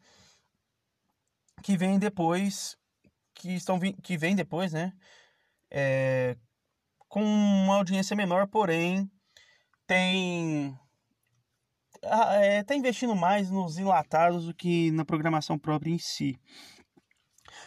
que 1.62 1.76
vem 1.76 1.98
depois, 1.98 2.76
que 3.34 3.50
estão 3.54 3.78
que 3.80 4.16
vem 4.18 4.36
depois, 4.36 4.72
né? 4.72 4.92
É, 5.70 6.36
com 7.08 7.22
uma 7.22 7.76
audiência 7.76 8.14
menor, 8.14 8.46
porém 8.46 9.10
tem 9.86 10.78
está 12.04 12.34
é, 12.36 12.62
tá 12.62 12.74
investindo 12.74 13.16
mais 13.16 13.50
nos 13.50 13.78
enlatados 13.78 14.46
do 14.46 14.54
que 14.54 14.90
na 14.92 15.04
programação 15.04 15.58
própria 15.58 15.90
em 15.90 15.98
si. 15.98 16.38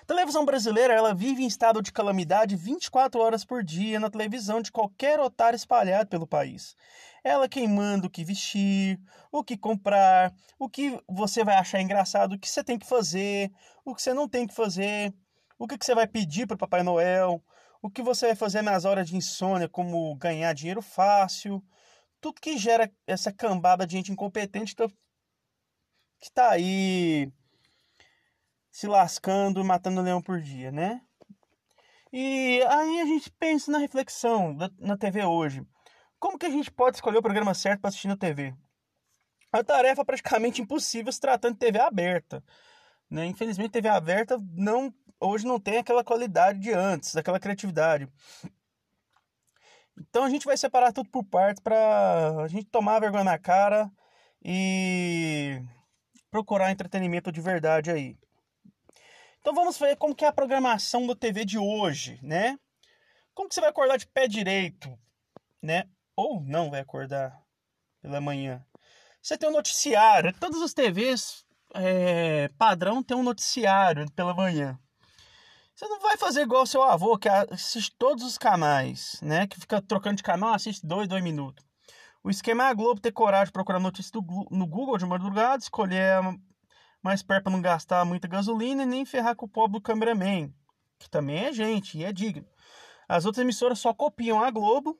A 0.01 0.05
televisão 0.05 0.45
brasileira 0.45 0.93
ela 0.93 1.13
vive 1.13 1.43
em 1.43 1.47
estado 1.47 1.81
de 1.81 1.91
calamidade 1.91 2.55
24 2.55 3.19
horas 3.19 3.43
por 3.43 3.63
dia 3.63 3.99
na 3.99 4.09
televisão 4.09 4.61
de 4.61 4.71
qualquer 4.71 5.19
otário 5.19 5.55
espalhado 5.55 6.09
pelo 6.09 6.27
país. 6.27 6.75
Ela 7.23 7.49
quem 7.49 7.67
manda 7.67 8.07
o 8.07 8.09
que 8.09 8.23
vestir, 8.23 8.99
o 9.31 9.43
que 9.43 9.57
comprar, 9.57 10.33
o 10.59 10.69
que 10.69 10.97
você 11.09 11.43
vai 11.43 11.55
achar 11.55 11.81
engraçado, 11.81 12.33
o 12.33 12.39
que 12.39 12.49
você 12.49 12.63
tem 12.63 12.77
que 12.77 12.87
fazer, 12.87 13.51
o 13.83 13.93
que 13.93 14.01
você 14.01 14.13
não 14.13 14.29
tem 14.29 14.47
que 14.47 14.53
fazer, 14.53 15.13
o 15.57 15.67
que 15.67 15.77
você 15.79 15.95
vai 15.95 16.07
pedir 16.07 16.47
para 16.47 16.55
o 16.55 16.59
Papai 16.59 16.83
Noel, 16.83 17.43
o 17.81 17.89
que 17.89 18.01
você 18.01 18.27
vai 18.27 18.35
fazer 18.35 18.61
nas 18.61 18.85
horas 18.85 19.07
de 19.07 19.15
insônia, 19.15 19.67
como 19.67 20.15
ganhar 20.15 20.53
dinheiro 20.53 20.81
fácil, 20.81 21.63
tudo 22.21 22.41
que 22.41 22.57
gera 22.57 22.91
essa 23.05 23.31
cambada 23.31 23.85
de 23.85 23.93
gente 23.93 24.11
incompetente 24.11 24.75
tá, 24.75 24.87
que 26.19 26.31
tá 26.31 26.51
aí 26.51 27.31
se 28.71 28.87
lascando, 28.87 29.63
matando 29.63 30.01
leão 30.01 30.21
por 30.21 30.39
dia, 30.39 30.71
né? 30.71 31.01
E 32.11 32.61
aí 32.69 33.01
a 33.01 33.05
gente 33.05 33.31
pensa 33.31 33.71
na 33.71 33.77
reflexão 33.77 34.55
na 34.79 34.97
TV 34.97 35.23
hoje. 35.23 35.65
Como 36.19 36.37
que 36.37 36.45
a 36.45 36.49
gente 36.49 36.71
pode 36.71 36.97
escolher 36.97 37.17
o 37.17 37.21
programa 37.21 37.53
certo 37.53 37.81
para 37.81 37.89
assistir 37.89 38.07
na 38.07 38.17
TV? 38.17 38.55
A 39.51 39.63
tarefa 39.63 40.01
é 40.01 40.05
praticamente 40.05 40.61
impossível 40.61 41.11
se 41.11 41.19
tratando 41.19 41.53
de 41.53 41.59
TV 41.59 41.79
aberta. 41.79 42.43
Né? 43.09 43.25
Infelizmente, 43.25 43.71
TV 43.71 43.87
aberta 43.87 44.37
não, 44.53 44.93
hoje 45.19 45.45
não 45.45 45.59
tem 45.59 45.77
aquela 45.77 46.03
qualidade 46.03 46.59
de 46.59 46.71
antes, 46.71 47.15
aquela 47.15 47.39
criatividade. 47.39 48.07
Então 49.99 50.23
a 50.23 50.29
gente 50.29 50.45
vai 50.45 50.57
separar 50.57 50.93
tudo 50.93 51.09
por 51.09 51.23
partes 51.23 51.61
para 51.61 52.43
a 52.43 52.47
gente 52.47 52.65
tomar 52.65 52.99
vergonha 52.99 53.23
na 53.23 53.37
cara 53.37 53.91
e 54.43 55.61
procurar 56.29 56.71
entretenimento 56.71 57.31
de 57.31 57.41
verdade 57.41 57.89
aí. 57.89 58.17
Então 59.39 59.53
vamos 59.53 59.77
ver 59.77 59.95
como 59.97 60.15
que 60.15 60.25
é 60.25 60.27
a 60.27 60.33
programação 60.33 61.07
da 61.07 61.15
TV 61.15 61.45
de 61.45 61.57
hoje, 61.57 62.19
né? 62.21 62.59
Como 63.33 63.47
que 63.47 63.55
você 63.55 63.61
vai 63.61 63.69
acordar 63.69 63.97
de 63.97 64.07
pé 64.07 64.27
direito, 64.27 64.97
né? 65.61 65.83
Ou 66.15 66.41
não 66.41 66.69
vai 66.69 66.81
acordar 66.81 67.39
pela 68.01 68.19
manhã? 68.19 68.65
Você 69.21 69.37
tem 69.37 69.49
um 69.49 69.53
noticiário. 69.53 70.33
Todas 70.39 70.61
as 70.61 70.73
TVs 70.73 71.45
é, 71.73 72.49
padrão 72.57 73.03
tem 73.03 73.15
um 73.15 73.23
noticiário 73.23 74.09
pela 74.11 74.33
manhã. 74.33 74.79
Você 75.77 75.87
não 75.89 75.99
vai 75.99 76.17
fazer 76.17 76.41
igual 76.41 76.65
seu 76.65 76.81
avô, 76.81 77.19
que 77.19 77.29
assiste 77.29 77.95
todos 77.99 78.23
os 78.23 78.35
canais, 78.35 79.21
né? 79.21 79.45
Que 79.45 79.59
fica 79.59 79.79
trocando 79.79 80.15
de 80.15 80.23
canal, 80.23 80.55
assiste 80.55 80.83
dois, 80.83 81.07
dois 81.07 81.23
minutos. 81.23 81.63
O 82.23 82.31
esquema 82.31 82.63
é 82.63 82.69
a 82.69 82.73
Globo 82.73 82.99
ter 82.99 83.11
coragem 83.11 83.45
de 83.45 83.51
procurar 83.51 83.79
notícias 83.79 84.11
no 84.49 84.65
Google 84.65 84.97
de 84.97 85.05
madrugada, 85.05 85.61
escolher 85.61 86.19
mais 86.99 87.21
perto 87.21 87.43
para 87.43 87.51
não 87.51 87.61
gastar 87.61 88.03
muita 88.05 88.27
gasolina 88.27 88.81
e 88.81 88.85
nem 88.87 89.05
ferrar 89.05 89.35
com 89.35 89.45
o 89.45 89.49
pobre 89.49 89.73
do 89.73 89.83
cameraman, 89.83 90.51
que 90.97 91.07
também 91.07 91.45
é 91.45 91.53
gente 91.53 91.95
e 91.99 92.03
é 92.03 92.11
digno. 92.11 92.47
As 93.07 93.25
outras 93.25 93.43
emissoras 93.43 93.77
só 93.77 93.93
copiam 93.93 94.43
a 94.43 94.49
Globo, 94.49 94.99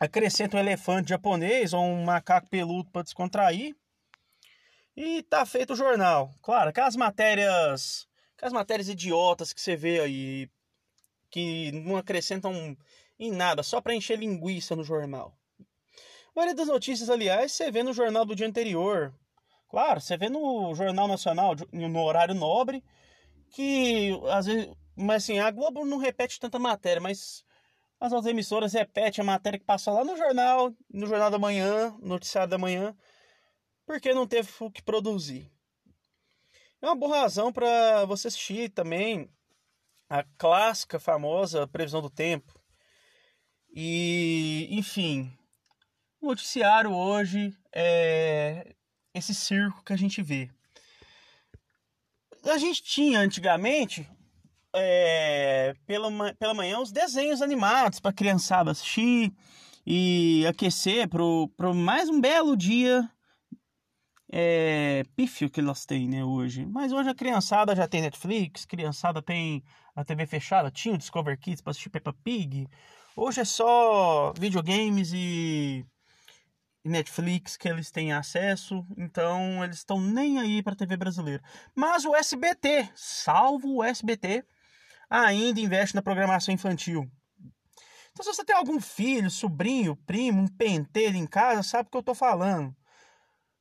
acrescentam 0.00 0.58
um 0.58 0.62
elefante 0.64 1.10
japonês 1.10 1.72
ou 1.72 1.80
um 1.80 2.02
macaco 2.02 2.48
peludo 2.48 2.90
para 2.90 3.04
descontrair 3.04 3.76
e 4.96 5.22
tá 5.22 5.46
feito 5.46 5.74
o 5.74 5.76
jornal. 5.76 6.34
Claro, 6.42 6.70
aquelas 6.70 6.96
matérias, 6.96 8.08
aquelas 8.42 8.52
matérias 8.52 8.88
idiotas 8.88 9.52
que 9.52 9.60
você 9.60 9.76
vê 9.76 10.00
aí 10.00 10.50
que 11.30 11.70
não 11.70 11.96
acrescentam 11.96 12.76
em 13.16 13.30
nada, 13.30 13.62
só 13.62 13.80
para 13.80 13.94
encher 13.94 14.18
linguiça 14.18 14.74
no 14.74 14.82
jornal. 14.82 15.32
A 15.60 15.64
maioria 16.34 16.56
das 16.56 16.66
notícias, 16.66 17.08
aliás, 17.08 17.52
você 17.52 17.70
vê 17.70 17.84
no 17.84 17.92
jornal 17.92 18.24
do 18.24 18.34
dia 18.34 18.46
anterior. 18.46 19.14
Claro, 19.70 20.00
você 20.00 20.16
vê 20.16 20.28
no 20.28 20.74
Jornal 20.74 21.06
Nacional, 21.06 21.54
no 21.72 22.02
horário 22.02 22.34
nobre, 22.34 22.84
que 23.52 24.10
às 24.28 24.46
vezes. 24.46 24.74
Mas 24.94 25.22
assim, 25.22 25.38
a 25.38 25.50
Globo 25.50 25.86
não 25.86 25.96
repete 25.96 26.38
tanta 26.38 26.58
matéria, 26.58 27.00
mas 27.00 27.44
as 27.98 28.12
outras 28.12 28.30
emissoras 28.30 28.72
repetem 28.72 29.22
a 29.22 29.26
matéria 29.26 29.58
que 29.58 29.64
passou 29.64 29.94
lá 29.94 30.04
no 30.04 30.16
jornal, 30.16 30.74
no 30.92 31.06
Jornal 31.06 31.30
da 31.30 31.38
Manhã, 31.38 31.96
noticiário 32.02 32.50
da 32.50 32.58
manhã, 32.58 32.94
porque 33.86 34.12
não 34.12 34.26
teve 34.26 34.50
o 34.60 34.70
que 34.70 34.82
produzir. 34.82 35.50
É 36.82 36.86
uma 36.86 36.96
boa 36.96 37.20
razão 37.20 37.52
para 37.52 38.04
você 38.06 38.26
assistir 38.26 38.68
também 38.68 39.30
a 40.10 40.24
clássica, 40.36 40.98
famosa 40.98 41.68
previsão 41.68 42.02
do 42.02 42.10
tempo. 42.10 42.52
E, 43.72 44.66
enfim, 44.68 45.32
o 46.20 46.26
noticiário 46.26 46.92
hoje 46.92 47.56
é 47.72 48.74
esse 49.14 49.32
circo 49.32 49.84
que 49.84 49.92
a 49.92 49.96
gente 49.96 50.20
vê. 50.20 50.50
A 52.46 52.58
gente 52.58 52.82
tinha 52.82 53.20
antigamente, 53.20 54.10
é, 54.74 55.76
pela, 55.86 56.34
pela 56.34 56.52
manhã, 56.52 56.80
os 56.80 56.90
desenhos 56.90 57.40
animados 57.40 58.00
para 58.00 58.12
criançada 58.12 58.72
assistir 58.72 59.32
e 59.86 60.44
aquecer 60.48 61.08
para 61.08 61.72
mais 61.72 62.08
um 62.08 62.20
belo 62.20 62.56
dia 62.56 63.08
é, 64.34 65.04
pífio 65.14 65.50
que 65.50 65.60
elas 65.60 65.84
têm 65.84 66.08
né, 66.08 66.24
hoje. 66.24 66.64
Mas 66.64 66.90
hoje 66.90 67.10
a 67.10 67.14
criançada 67.14 67.76
já 67.76 67.86
tem 67.86 68.00
Netflix, 68.00 68.64
criançada 68.64 69.20
tem 69.20 69.62
a 69.94 70.02
TV 70.02 70.26
fechada, 70.26 70.70
tinha 70.70 70.94
o 70.94 70.98
Discover 70.98 71.38
Kids 71.38 71.60
para 71.60 71.72
assistir 71.72 71.90
Peppa 71.90 72.14
Pig. 72.24 72.66
Hoje 73.14 73.42
é 73.42 73.44
só 73.44 74.32
videogames 74.32 75.12
e 75.12 75.84
Netflix 76.82 77.58
que 77.58 77.68
eles 77.68 77.90
têm 77.90 78.12
acesso, 78.12 78.86
então 78.96 79.62
eles 79.62 79.76
estão 79.76 80.00
nem 80.00 80.38
aí 80.38 80.62
para 80.62 80.72
a 80.72 80.76
TV 80.76 80.96
brasileira. 80.96 81.42
Mas 81.74 82.06
o 82.06 82.16
SBT, 82.16 82.88
salvo 82.94 83.76
o 83.76 83.84
SBT, 83.84 84.44
ainda 85.10 85.60
investe 85.60 85.94
na 85.94 86.00
programação 86.00 86.54
infantil. 86.54 87.06
Então, 88.12 88.24
se 88.24 88.34
você 88.34 88.44
tem 88.44 88.56
algum 88.56 88.80
filho, 88.80 89.30
sobrinho, 89.30 89.96
primo, 90.06 90.42
um 90.42 90.48
pentelho 90.48 91.16
em 91.16 91.26
casa, 91.26 91.62
sabe 91.62 91.88
o 91.88 91.90
que 91.90 91.96
eu 91.96 92.00
estou 92.00 92.14
falando. 92.14 92.74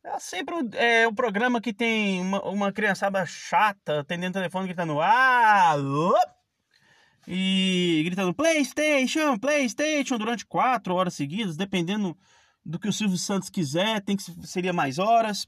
É 0.04 0.18
sempre 0.18 0.56
é, 0.74 1.08
o 1.08 1.14
programa 1.14 1.62
que 1.62 1.72
tem 1.72 2.22
uma, 2.22 2.44
uma 2.44 2.72
criançada 2.72 3.24
chata 3.26 4.00
atendendo 4.00 4.32
o 4.32 4.42
telefone 4.42 4.66
gritando 4.66 5.00
alô 5.00 6.16
e 7.28 8.02
gritando 8.04 8.34
PlayStation, 8.34 9.38
PlayStation 9.38 10.18
durante 10.18 10.44
quatro 10.46 10.96
horas 10.96 11.14
seguidas, 11.14 11.56
dependendo 11.56 12.18
do 12.66 12.80
que 12.80 12.88
o 12.88 12.94
Silvio 12.94 13.18
Santos 13.18 13.50
quiser, 13.50 14.02
tem 14.02 14.18
que 14.18 14.24
seria 14.48 14.74
mais 14.74 14.98
horas. 14.98 15.48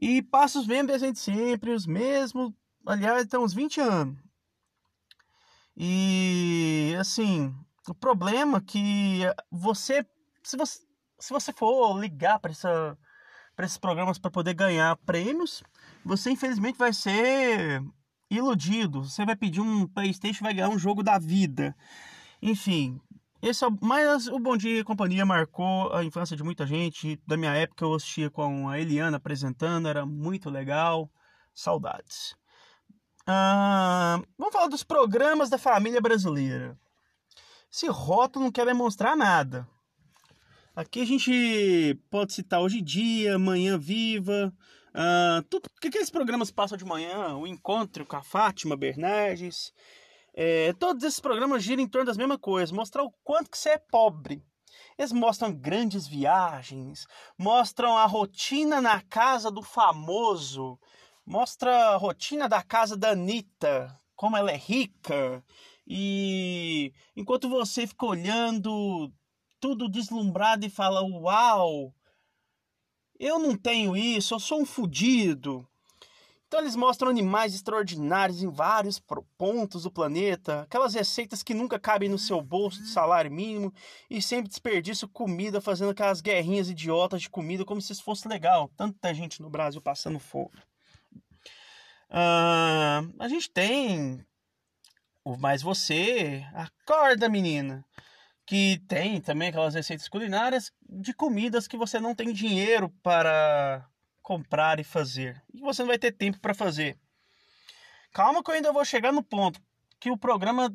E 0.00 0.20
Passos 0.20 0.66
vem 0.66 0.84
presente 0.84 1.20
sempre, 1.20 1.70
os 1.70 1.86
mesmos, 1.86 2.52
aliás, 2.84 3.24
tem 3.26 3.38
uns 3.38 3.54
20 3.54 3.80
anos. 3.80 4.18
E 5.76 6.94
assim, 6.98 7.54
o 7.88 7.94
problema 7.94 8.58
é 8.58 8.60
que 8.60 9.20
você 9.50 10.04
se 10.42 10.56
você, 10.56 10.80
se 11.20 11.32
você 11.32 11.52
for 11.52 11.98
ligar 11.98 12.40
para 12.40 12.50
essa 12.50 12.98
para 13.54 13.66
esses 13.66 13.78
programas 13.78 14.18
para 14.18 14.30
poder 14.30 14.54
ganhar 14.54 14.96
prêmios, 14.98 15.62
você 16.04 16.30
infelizmente 16.30 16.78
vai 16.78 16.92
ser 16.92 17.82
iludido. 18.30 19.04
Você 19.04 19.24
vai 19.24 19.36
pedir 19.36 19.60
um 19.60 19.86
PlayStation, 19.86 20.44
vai 20.44 20.54
ganhar 20.54 20.68
um 20.68 20.78
jogo 20.78 21.02
da 21.02 21.18
vida. 21.18 21.76
Enfim, 22.42 23.00
esse 23.40 23.64
é, 23.64 23.68
mas 23.82 24.26
o 24.26 24.38
Bom 24.38 24.56
Dia 24.56 24.80
e 24.80 24.84
Companhia 24.84 25.26
marcou 25.26 25.92
a 25.92 26.02
infância 26.02 26.34
de 26.36 26.42
muita 26.42 26.66
gente. 26.66 27.20
Da 27.26 27.36
minha 27.36 27.54
época 27.54 27.84
eu 27.84 27.92
assistia 27.94 28.30
com 28.30 28.68
a 28.68 28.80
Eliana 28.80 29.18
apresentando, 29.18 29.86
era 29.86 30.06
muito 30.06 30.48
legal. 30.48 31.10
Saudades. 31.52 32.34
Ah, 33.26 34.20
vamos 34.38 34.52
falar 34.52 34.68
dos 34.68 34.82
programas 34.82 35.48
da 35.50 35.58
família 35.58 36.00
brasileira. 36.00 36.78
Esse 37.72 37.86
rótulo 37.86 38.46
não 38.46 38.52
quer 38.52 38.66
demonstrar 38.66 39.16
nada. 39.16 39.68
Aqui 40.76 41.02
a 41.02 41.04
gente 41.04 41.96
pode 42.10 42.32
citar 42.32 42.60
Hoje 42.60 42.80
Dia, 42.80 43.38
Manhã 43.38 43.78
Viva, 43.78 44.52
uh, 44.88 45.40
tudo 45.48 45.70
que 45.80 45.86
aqueles 45.86 46.10
programas 46.10 46.50
passam 46.50 46.76
de 46.76 46.84
manhã, 46.84 47.36
o 47.36 47.46
encontro 47.46 48.04
com 48.04 48.16
a 48.16 48.22
Fátima 48.24 48.76
Bernardes, 48.76 49.72
é, 50.34 50.72
todos 50.72 51.04
esses 51.04 51.20
programas 51.20 51.62
giram 51.62 51.80
em 51.80 51.86
torno 51.86 52.06
das 52.06 52.16
mesmas 52.16 52.38
coisas, 52.38 52.72
mostrar 52.72 53.04
o 53.04 53.14
quanto 53.22 53.52
que 53.52 53.56
você 53.56 53.68
é 53.68 53.78
pobre. 53.78 54.42
Eles 54.98 55.12
mostram 55.12 55.54
grandes 55.54 56.08
viagens, 56.08 57.06
mostram 57.38 57.96
a 57.96 58.04
rotina 58.04 58.80
na 58.80 59.00
casa 59.00 59.52
do 59.52 59.62
famoso, 59.62 60.76
mostra 61.24 61.70
a 61.90 61.96
rotina 61.96 62.48
da 62.48 62.64
casa 62.64 62.96
da 62.96 63.10
Anitta, 63.10 63.96
como 64.16 64.36
ela 64.36 64.50
é 64.50 64.56
rica. 64.56 65.40
E 65.86 66.92
enquanto 67.14 67.48
você 67.48 67.86
fica 67.86 68.06
olhando 68.06 69.12
tudo 69.64 69.88
deslumbrado 69.88 70.66
e 70.66 70.68
fala: 70.68 71.02
Uau, 71.02 71.94
eu 73.18 73.38
não 73.38 73.56
tenho 73.56 73.96
isso, 73.96 74.34
eu 74.34 74.38
sou 74.38 74.60
um 74.60 74.66
fudido. 74.66 75.66
Então 76.46 76.60
eles 76.60 76.76
mostram 76.76 77.08
animais 77.08 77.54
extraordinários 77.54 78.42
em 78.42 78.50
vários 78.50 79.02
pontos 79.38 79.84
do 79.84 79.90
planeta, 79.90 80.60
aquelas 80.60 80.92
receitas 80.92 81.42
que 81.42 81.54
nunca 81.54 81.78
cabem 81.78 82.10
no 82.10 82.18
seu 82.18 82.42
bolso 82.42 82.82
de 82.82 82.90
salário 82.90 83.32
mínimo 83.32 83.72
e 84.10 84.20
sempre 84.20 84.50
desperdiçam 84.50 85.08
comida 85.08 85.62
fazendo 85.62 85.92
aquelas 85.92 86.20
guerrinhas 86.20 86.68
idiotas 86.68 87.22
de 87.22 87.30
comida 87.30 87.64
como 87.64 87.80
se 87.80 87.94
isso 87.94 88.04
fosse 88.04 88.28
legal. 88.28 88.70
Tanta 88.76 89.14
gente 89.14 89.40
no 89.40 89.48
Brasil 89.48 89.80
passando 89.80 90.18
fome. 90.18 90.60
Uh, 92.10 93.10
a 93.18 93.28
gente 93.28 93.50
tem 93.50 94.22
o 95.24 95.38
Mais 95.38 95.62
Você, 95.62 96.44
acorda 96.52 97.30
menina, 97.30 97.82
que 98.46 98.82
tem 98.86 99.20
também 99.20 99.48
aquelas 99.48 99.74
receitas 99.74 100.08
culinárias 100.08 100.72
de 100.88 101.14
comidas 101.14 101.66
que 101.66 101.76
você 101.76 101.98
não 101.98 102.14
tem 102.14 102.32
dinheiro 102.32 102.90
para 103.02 103.86
comprar 104.22 104.78
e 104.80 104.84
fazer. 104.84 105.42
E 105.52 105.60
você 105.60 105.82
não 105.82 105.88
vai 105.88 105.98
ter 105.98 106.12
tempo 106.12 106.40
para 106.40 106.54
fazer. 106.54 106.98
Calma 108.12 108.42
que 108.42 108.50
eu 108.50 108.54
ainda 108.54 108.72
vou 108.72 108.84
chegar 108.84 109.12
no 109.12 109.22
ponto 109.22 109.60
que 109.98 110.10
o 110.10 110.18
programa 110.18 110.70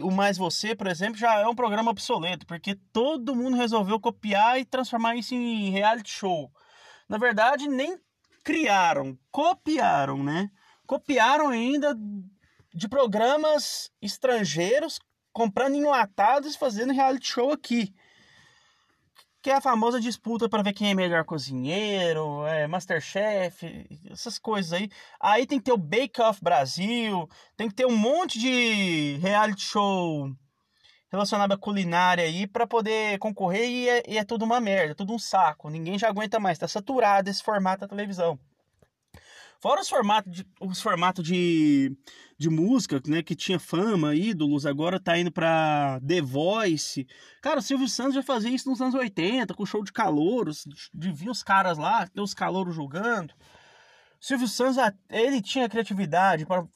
o 0.00 0.10
Mais 0.10 0.36
Você, 0.36 0.74
por 0.74 0.86
exemplo, 0.86 1.16
já 1.16 1.38
é 1.38 1.46
um 1.46 1.54
programa 1.54 1.90
obsoleto, 1.90 2.46
porque 2.46 2.74
todo 2.92 3.34
mundo 3.34 3.56
resolveu 3.56 3.98
copiar 3.98 4.60
e 4.60 4.64
transformar 4.64 5.16
isso 5.16 5.34
em 5.34 5.70
reality 5.70 6.10
show. 6.10 6.50
Na 7.08 7.16
verdade, 7.16 7.68
nem 7.68 7.98
criaram, 8.44 9.18
copiaram, 9.30 10.22
né? 10.22 10.50
Copiaram 10.86 11.48
ainda 11.48 11.96
de 12.74 12.88
programas 12.88 13.90
estrangeiros, 14.02 14.98
comprando 15.36 15.74
enlatados 15.74 16.54
e 16.54 16.58
fazendo 16.58 16.94
reality 16.94 17.28
show 17.28 17.52
aqui 17.52 17.94
que 19.42 19.50
é 19.50 19.54
a 19.54 19.60
famosa 19.60 20.00
disputa 20.00 20.48
para 20.48 20.62
ver 20.62 20.72
quem 20.72 20.90
é 20.90 20.94
melhor 20.94 21.24
cozinheiro, 21.24 22.44
é, 22.46 22.66
Masterchef, 22.66 23.86
essas 24.10 24.40
coisas 24.40 24.72
aí. 24.72 24.90
Aí 25.20 25.46
tem 25.46 25.60
que 25.60 25.66
ter 25.66 25.72
o 25.72 25.76
Bake 25.76 26.20
Off 26.20 26.42
Brasil, 26.42 27.28
tem 27.56 27.68
que 27.68 27.74
ter 27.76 27.86
um 27.86 27.96
monte 27.96 28.40
de 28.40 29.18
reality 29.18 29.62
show 29.62 30.28
relacionado 31.12 31.52
à 31.52 31.56
culinária 31.56 32.24
aí 32.24 32.44
para 32.44 32.66
poder 32.66 33.20
concorrer 33.20 33.68
e 33.68 33.88
é, 33.88 34.02
e 34.08 34.18
é, 34.18 34.24
tudo 34.24 34.44
uma 34.44 34.58
merda, 34.58 34.96
tudo 34.96 35.12
um 35.12 35.18
saco. 35.18 35.70
Ninguém 35.70 35.96
já 35.96 36.08
aguenta 36.08 36.40
mais, 36.40 36.58
tá 36.58 36.66
saturado 36.66 37.30
esse 37.30 37.40
formato 37.40 37.82
da 37.82 37.88
televisão. 37.88 38.36
Fora 39.60 39.80
os 39.80 39.88
formatos 39.88 40.32
de, 40.32 40.46
os 40.60 40.80
formatos 40.80 41.24
de, 41.24 41.96
de 42.38 42.48
música, 42.50 43.00
né, 43.06 43.22
que 43.22 43.34
tinha 43.34 43.58
fama, 43.58 44.14
ídolos, 44.14 44.66
agora 44.66 45.00
tá 45.00 45.18
indo 45.18 45.32
pra 45.32 46.00
The 46.06 46.20
Voice. 46.20 47.06
Cara, 47.42 47.60
o 47.60 47.62
Silvio 47.62 47.88
Santos 47.88 48.14
já 48.14 48.22
fazia 48.22 48.50
isso 48.50 48.68
nos 48.68 48.80
anos 48.80 48.94
80, 48.94 49.54
com 49.54 49.66
show 49.66 49.82
de 49.82 49.92
calouros, 49.92 50.64
de 50.94 51.12
vir 51.12 51.30
os 51.30 51.42
caras 51.42 51.78
lá, 51.78 52.06
ter 52.06 52.20
os 52.20 52.34
calouros 52.34 52.74
julgando. 52.74 53.34
O 54.20 54.24
Silvio 54.24 54.48
Santos, 54.48 54.76
ele 55.10 55.40
tinha 55.40 55.68
criatividade 55.68 56.46
para 56.46 56.66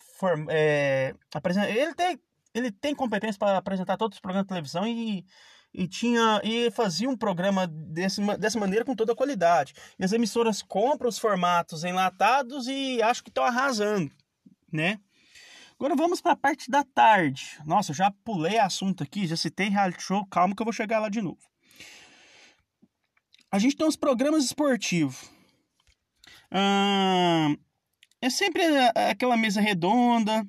é, 0.49 1.15
apresentar. 1.35 1.71
Ele 1.71 1.95
tem, 1.95 2.21
ele 2.55 2.71
tem 2.71 2.95
competência 2.95 3.39
para 3.39 3.59
apresentar 3.59 3.97
todos 3.97 4.17
os 4.17 4.21
programas 4.21 4.47
de 4.47 4.49
televisão 4.49 4.87
e 4.87 5.25
e 5.73 5.87
tinha 5.87 6.41
e 6.45 6.71
fazia 6.71 7.09
um 7.09 7.17
programa 7.17 7.67
desse, 7.67 8.21
dessa 8.37 8.59
maneira 8.59 8.85
com 8.85 8.95
toda 8.95 9.13
a 9.13 9.17
qualidade. 9.17 9.75
E 9.99 10.05
as 10.05 10.13
emissoras 10.13 10.63
compram 10.63 11.09
os 11.09 11.19
formatos 11.19 11.85
enlatados 11.85 12.67
e 12.67 13.01
acho 13.03 13.23
que 13.23 13.31
estão 13.31 13.45
arrasando, 13.45 14.11
né? 14.73 14.99
Agora 15.79 15.97
vamos 15.97 16.21
para 16.21 16.33
a 16.33 16.37
parte 16.37 16.71
da 16.71 16.85
tarde. 16.85 17.59
Nossa, 17.65 17.95
já 17.95 18.11
pulei 18.23 18.59
assunto 18.59 19.03
aqui, 19.03 19.27
já 19.27 19.37
citei 19.37 19.69
reality 19.69 20.03
show, 20.03 20.27
calma 20.27 20.55
que 20.55 20.61
eu 20.61 20.67
vou 20.67 20.75
chegar 20.75 20.99
lá 20.99 21.09
de 21.09 21.23
novo. 21.23 21.41
A 23.51 23.59
gente 23.59 23.77
tem 23.77 23.87
os 23.87 23.97
programas 23.97 24.45
esportivos. 24.45 25.31
Hum, 26.53 27.57
é 28.21 28.29
sempre 28.29 28.63
aquela 28.95 29.37
mesa 29.37 29.61
redonda, 29.61 30.47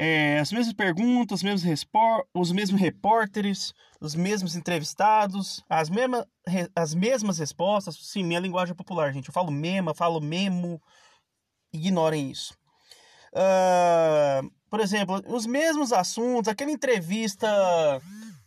é, 0.00 0.38
as 0.38 0.52
mesmas 0.52 0.72
perguntas, 0.72 1.38
os 1.38 1.42
mesmos, 1.42 1.84
os 2.32 2.52
mesmos 2.52 2.80
repórteres, 2.80 3.74
os 4.00 4.14
mesmos 4.14 4.54
entrevistados, 4.54 5.64
as, 5.68 5.90
mesma, 5.90 6.24
as 6.76 6.94
mesmas 6.94 7.38
respostas. 7.40 7.96
Sim, 7.96 8.22
minha 8.22 8.38
linguagem 8.38 8.70
é 8.70 8.76
popular, 8.76 9.12
gente. 9.12 9.26
Eu 9.26 9.34
falo 9.34 9.50
mema, 9.50 9.92
falo 9.92 10.20
memo. 10.20 10.80
Ignorem 11.72 12.30
isso. 12.30 12.56
Uh, 13.32 14.48
por 14.70 14.78
exemplo, 14.78 15.20
os 15.26 15.46
mesmos 15.46 15.92
assuntos, 15.92 16.46
aquela 16.46 16.70
entrevista 16.70 17.48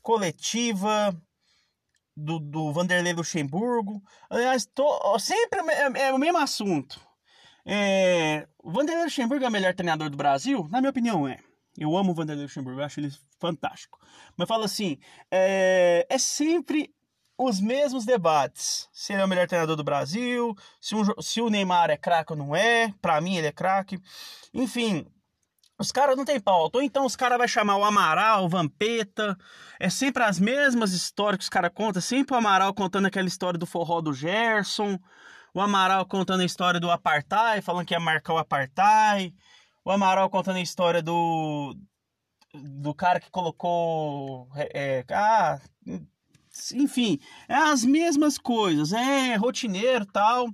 coletiva 0.02 1.14
do, 2.16 2.40
do 2.40 2.72
Vanderlei 2.72 3.12
Luxemburgo. 3.12 4.02
Aliás, 4.30 4.66
tô, 4.66 5.20
sempre 5.20 5.60
é, 5.70 6.08
é 6.08 6.14
o 6.14 6.18
mesmo 6.18 6.38
assunto. 6.38 7.11
É, 7.65 8.47
o 8.58 8.71
Vanderlei 8.71 9.06
Luxemburgo 9.06 9.45
é 9.45 9.47
o 9.47 9.52
melhor 9.52 9.74
treinador 9.74 10.10
do 10.10 10.17
Brasil? 10.17 10.67
Na 10.69 10.80
minha 10.80 10.89
opinião, 10.89 11.28
é. 11.28 11.38
Eu 11.78 11.95
amo 11.95 12.12
o 12.12 12.15
Vanderlei 12.15 12.45
Luxemburgo, 12.45 12.82
acho 12.82 13.00
ele 13.00 13.12
fantástico. 13.39 14.00
Mas 14.38 14.47
fala 14.47 14.65
assim: 14.65 14.97
é, 15.30 16.06
é 16.10 16.17
sempre 16.17 16.93
os 17.38 17.60
mesmos 17.60 18.06
debates. 18.06 18.88
Se 18.93 19.13
ele 19.13 19.21
é 19.21 19.26
o 19.26 19.28
melhor 19.28 19.47
treinador 19.47 19.76
do 19.76 19.84
Brasil, 19.84 20.56
se, 20.80 20.95
um, 20.95 21.04
se 21.19 21.41
o 21.41 21.50
Neymar 21.50 21.89
é 21.89 21.97
craque 21.97 22.34
ou 22.34 22.38
não 22.38 22.56
é. 22.56 22.93
Para 23.02 23.19
mim, 23.21 23.36
ele 23.36 23.47
é 23.47 23.52
craque. 23.52 24.00
Enfim, 24.54 25.08
os 25.80 25.91
caras 25.91 26.15
não 26.15 26.26
tem 26.26 26.39
pauta. 26.39 26.78
Ou 26.78 26.84
então 26.84 27.06
os 27.06 27.15
caras 27.15 27.38
vão 27.38 27.47
chamar 27.47 27.78
o 27.78 27.84
Amaral, 27.84 28.45
o 28.45 28.50
Vampeta. 28.50 29.38
É 29.80 29.89
sempre 29.89 30.24
as 30.24 30.39
mesmas 30.39 30.93
histórias 30.93 31.39
que 31.39 31.43
os 31.43 31.50
caras 31.50 31.71
contam. 31.74 32.02
Sempre 32.02 32.36
o 32.36 32.38
Amaral 32.38 32.74
contando 32.74 33.08
aquela 33.08 33.28
história 33.28 33.58
do 33.58 33.65
forró 33.65 34.02
do 34.02 34.13
Gerson 34.13 35.00
o 35.54 35.62
Amaral 35.62 36.06
contando 36.06 36.42
a 36.42 36.46
história 36.46 36.80
do 36.80 36.90
apartheid, 36.90 37.62
falando 37.62 37.86
que 37.86 37.94
ia 37.94 38.00
marcar 38.00 38.34
o 38.34 38.38
apartheid, 38.38 39.34
o 39.84 39.92
Amaral 39.92 40.30
contando 40.30 40.58
a 40.58 40.62
história 40.62 41.02
do 41.02 41.76
do 42.54 42.94
cara 42.94 43.20
que 43.20 43.32
colocou 43.32 44.50
é, 44.56 45.00
é, 45.00 45.06
ah, 45.14 45.60
enfim, 46.74 47.18
é 47.48 47.56
as 47.56 47.84
mesmas 47.84 48.38
coisas, 48.38 48.92
é 48.92 49.36
rotineiro 49.36 50.06
tal. 50.06 50.48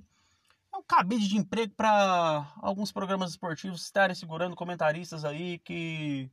É 0.72 0.76
um 0.76 0.82
cabide 0.82 1.28
de 1.28 1.36
emprego 1.36 1.74
para 1.74 2.52
alguns 2.58 2.92
programas 2.92 3.30
esportivos 3.30 3.82
estarem 3.82 4.14
segurando 4.14 4.54
comentaristas 4.54 5.24
aí 5.24 5.58
que 5.58 6.30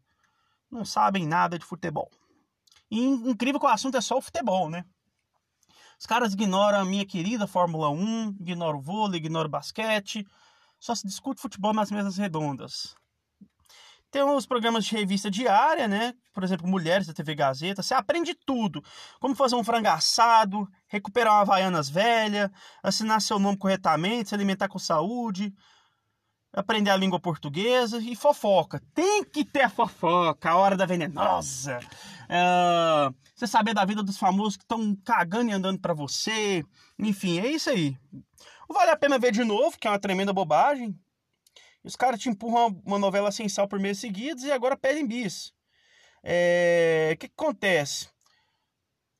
não 0.69 0.85
sabem 0.85 1.25
nada 1.25 1.57
de 1.57 1.65
futebol. 1.65 2.11
E 2.91 2.99
incrível 2.99 3.59
que 3.59 3.65
o 3.65 3.69
assunto 3.69 3.97
é 3.97 4.01
só 4.01 4.17
o 4.17 4.21
futebol, 4.21 4.69
né? 4.69 4.85
Os 5.99 6.05
caras 6.05 6.33
ignoram 6.33 6.79
a 6.79 6.85
minha 6.85 7.05
querida 7.05 7.47
Fórmula 7.47 7.89
1, 7.89 8.37
ignoram 8.39 8.79
o 8.79 8.81
vôlei, 8.81 9.19
ignoram 9.19 9.47
o 9.47 9.51
basquete. 9.51 10.25
Só 10.79 10.93
se 10.93 11.07
discute 11.07 11.41
futebol 11.41 11.73
nas 11.73 11.91
mesas 11.91 12.17
redondas. 12.17 12.95
Tem 14.11 14.23
os 14.23 14.45
programas 14.45 14.85
de 14.85 14.95
revista 14.95 15.29
diária, 15.29 15.87
né? 15.87 16.13
Por 16.33 16.41
exemplo, 16.41 16.67
Mulheres 16.67 17.05
da 17.05 17.13
TV 17.13 17.35
Gazeta. 17.35 17.83
Você 17.83 17.93
aprende 17.93 18.33
tudo. 18.45 18.81
Como 19.19 19.35
fazer 19.35 19.55
um 19.55 19.63
frango 19.63 19.89
assado, 19.89 20.65
recuperar 20.87 21.33
uma 21.33 21.41
Havaianas 21.41 21.89
velha, 21.89 22.49
assinar 22.81 23.21
seu 23.21 23.37
nome 23.37 23.57
corretamente, 23.57 24.29
se 24.29 24.35
alimentar 24.35 24.69
com 24.69 24.79
saúde, 24.79 25.53
aprender 26.55 26.89
a 26.89 26.97
língua 26.97 27.19
portuguesa 27.19 27.99
e 27.99 28.15
fofoca. 28.15 28.81
Tem 28.93 29.23
que 29.23 29.43
ter 29.43 29.69
fofoca, 29.69 30.49
a 30.49 30.55
hora 30.55 30.77
da 30.77 30.85
venenosa. 30.85 31.79
É, 32.29 33.13
você 33.35 33.45
saber 33.45 33.73
da 33.73 33.83
vida 33.83 34.01
dos 34.01 34.17
famosos 34.17 34.55
que 34.55 34.63
estão 34.63 34.95
cagando 35.03 35.51
e 35.51 35.53
andando 35.53 35.79
para 35.79 35.93
você. 35.93 36.63
Enfim, 36.97 37.39
é 37.39 37.47
isso 37.47 37.69
aí. 37.69 37.97
Vale 38.69 38.91
a 38.91 38.97
pena 38.97 39.19
ver 39.19 39.31
de 39.31 39.43
novo, 39.43 39.77
que 39.77 39.87
é 39.87 39.91
uma 39.91 39.99
tremenda 39.99 40.33
bobagem. 40.33 40.97
Os 41.83 41.95
caras 41.95 42.19
te 42.19 42.29
empurram 42.29 42.81
uma 42.85 42.97
novela 42.97 43.31
sem 43.31 43.47
sal 43.47 43.67
por 43.67 43.79
meses 43.79 43.99
seguidos 43.99 44.43
e 44.43 44.51
agora 44.51 44.77
pedem 44.77 45.05
bis. 45.05 45.53
É... 46.23 47.11
O 47.13 47.17
que, 47.17 47.27
que 47.27 47.33
acontece? 47.37 48.09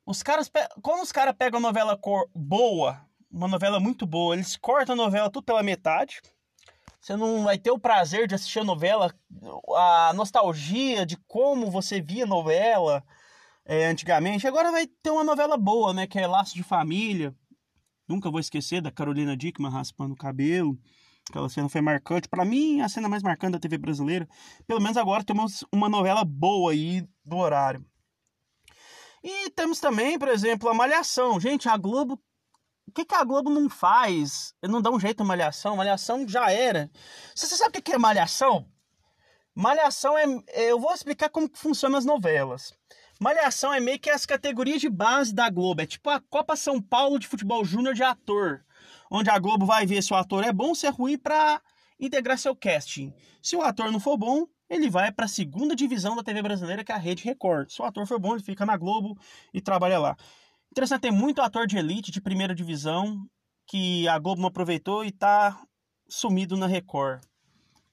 Os 0.05 0.23
caras, 0.23 0.49
pe... 0.49 0.61
quando 0.81 1.03
os 1.03 1.11
caras 1.11 1.35
pegam 1.37 1.59
uma 1.59 1.69
novela 1.69 1.97
cor... 1.97 2.27
boa, 2.33 2.99
uma 3.29 3.47
novela 3.47 3.79
muito 3.79 4.07
boa, 4.07 4.33
eles 4.33 4.55
cortam 4.55 4.93
a 4.93 4.95
novela 4.95 5.29
tudo 5.29 5.43
pela 5.43 5.61
metade 5.61 6.21
você 7.05 7.15
não 7.15 7.43
vai 7.43 7.55
ter 7.55 7.69
o 7.69 7.77
prazer 7.77 8.27
de 8.27 8.33
assistir 8.33 8.61
a 8.61 8.63
novela, 8.63 9.13
a 9.75 10.11
nostalgia 10.15 11.05
de 11.05 11.15
como 11.27 11.69
você 11.69 12.01
via 12.01 12.25
novela 12.25 13.03
é, 13.63 13.85
antigamente. 13.85 14.47
Agora 14.47 14.71
vai 14.71 14.87
ter 14.87 15.11
uma 15.11 15.23
novela 15.23 15.55
boa, 15.55 15.93
né? 15.93 16.07
Que 16.07 16.17
é 16.17 16.25
Laço 16.25 16.55
de 16.55 16.63
Família. 16.63 17.31
Nunca 18.07 18.31
vou 18.31 18.39
esquecer 18.39 18.81
da 18.81 18.89
Carolina 18.89 19.37
Dickman 19.37 19.69
raspando 19.69 20.15
o 20.15 20.17
cabelo. 20.17 20.75
Aquela 21.29 21.47
cena 21.47 21.69
foi 21.69 21.79
marcante. 21.79 22.27
para 22.27 22.43
mim, 22.43 22.81
a 22.81 22.89
cena 22.89 23.07
mais 23.07 23.21
marcante 23.21 23.51
da 23.51 23.59
TV 23.59 23.77
brasileira. 23.77 24.27
Pelo 24.65 24.81
menos 24.81 24.97
agora 24.97 25.23
temos 25.23 25.63
uma 25.71 25.87
novela 25.87 26.25
boa 26.25 26.71
aí 26.71 27.07
do 27.23 27.37
horário. 27.37 27.85
E 29.23 29.51
temos 29.51 29.79
também, 29.79 30.17
por 30.17 30.29
exemplo, 30.29 30.69
a 30.69 30.73
Malhação. 30.73 31.39
Gente, 31.39 31.69
a 31.69 31.77
Globo 31.77 32.19
que, 32.95 33.03
que 33.03 33.13
a 33.13 33.23
Globo 33.25 33.49
não 33.49 33.69
faz? 33.69 34.53
Não 34.63 34.81
dá 34.81 34.89
um 34.89 34.99
jeito 34.99 35.21
a 35.21 35.25
Malhação. 35.25 35.75
Malhação 35.75 36.25
já 36.27 36.49
era. 36.49 36.89
Você 37.35 37.45
sabe 37.57 37.77
o 37.77 37.81
que 37.81 37.91
é 37.91 37.97
Malhação? 37.97 38.65
Malhação 39.53 40.17
é. 40.17 40.25
Eu 40.53 40.79
vou 40.79 40.93
explicar 40.93 41.29
como 41.29 41.49
funcionam 41.53 41.97
as 41.97 42.05
novelas. 42.05 42.73
Malhação 43.19 43.73
é 43.73 43.81
meio 43.81 43.99
que 43.99 44.09
as 44.09 44.25
categorias 44.25 44.79
de 44.79 44.89
base 44.89 45.35
da 45.35 45.49
Globo. 45.49 45.81
É 45.81 45.85
tipo 45.85 46.09
a 46.09 46.21
Copa 46.21 46.55
São 46.55 46.81
Paulo 46.81 47.19
de 47.19 47.27
Futebol 47.27 47.65
Júnior 47.65 47.93
de 47.93 48.03
ator. 48.03 48.63
Onde 49.11 49.29
a 49.29 49.37
Globo 49.37 49.65
vai 49.65 49.85
ver 49.85 50.01
se 50.01 50.13
o 50.13 50.15
ator 50.15 50.43
é 50.43 50.53
bom 50.53 50.69
ou 50.69 50.75
se 50.75 50.87
é 50.87 50.89
ruim 50.89 51.17
para 51.17 51.61
integrar 51.99 52.37
seu 52.37 52.55
casting. 52.55 53.13
Se 53.41 53.57
o 53.57 53.61
ator 53.61 53.91
não 53.91 53.99
for 53.99 54.17
bom, 54.17 54.47
ele 54.69 54.89
vai 54.89 55.11
para 55.11 55.25
a 55.25 55.29
segunda 55.29 55.75
divisão 55.75 56.15
da 56.15 56.23
TV 56.23 56.41
brasileira, 56.41 56.83
que 56.83 56.91
é 56.91 56.95
a 56.95 56.97
Rede 56.97 57.23
Record. 57.23 57.69
Se 57.69 57.81
o 57.81 57.85
ator 57.85 58.05
for 58.07 58.19
bom, 58.19 58.33
ele 58.33 58.43
fica 58.43 58.65
na 58.65 58.77
Globo 58.77 59.17
e 59.53 59.61
trabalha 59.61 59.99
lá. 59.99 60.17
Interessante, 60.75 61.03
tem 61.03 61.11
muito 61.11 61.41
ator 61.41 61.65
de 61.65 61.77
elite, 61.77 62.11
de 62.11 62.19
primeira 62.19 62.53
divisão, 62.53 63.25
que 63.65 64.05
a 64.09 64.19
Globo 64.19 64.41
não 64.41 64.49
aproveitou 64.49 65.05
e 65.05 65.09
tá 65.09 65.57
sumido 66.05 66.57
na 66.57 66.67
Record. 66.67 67.23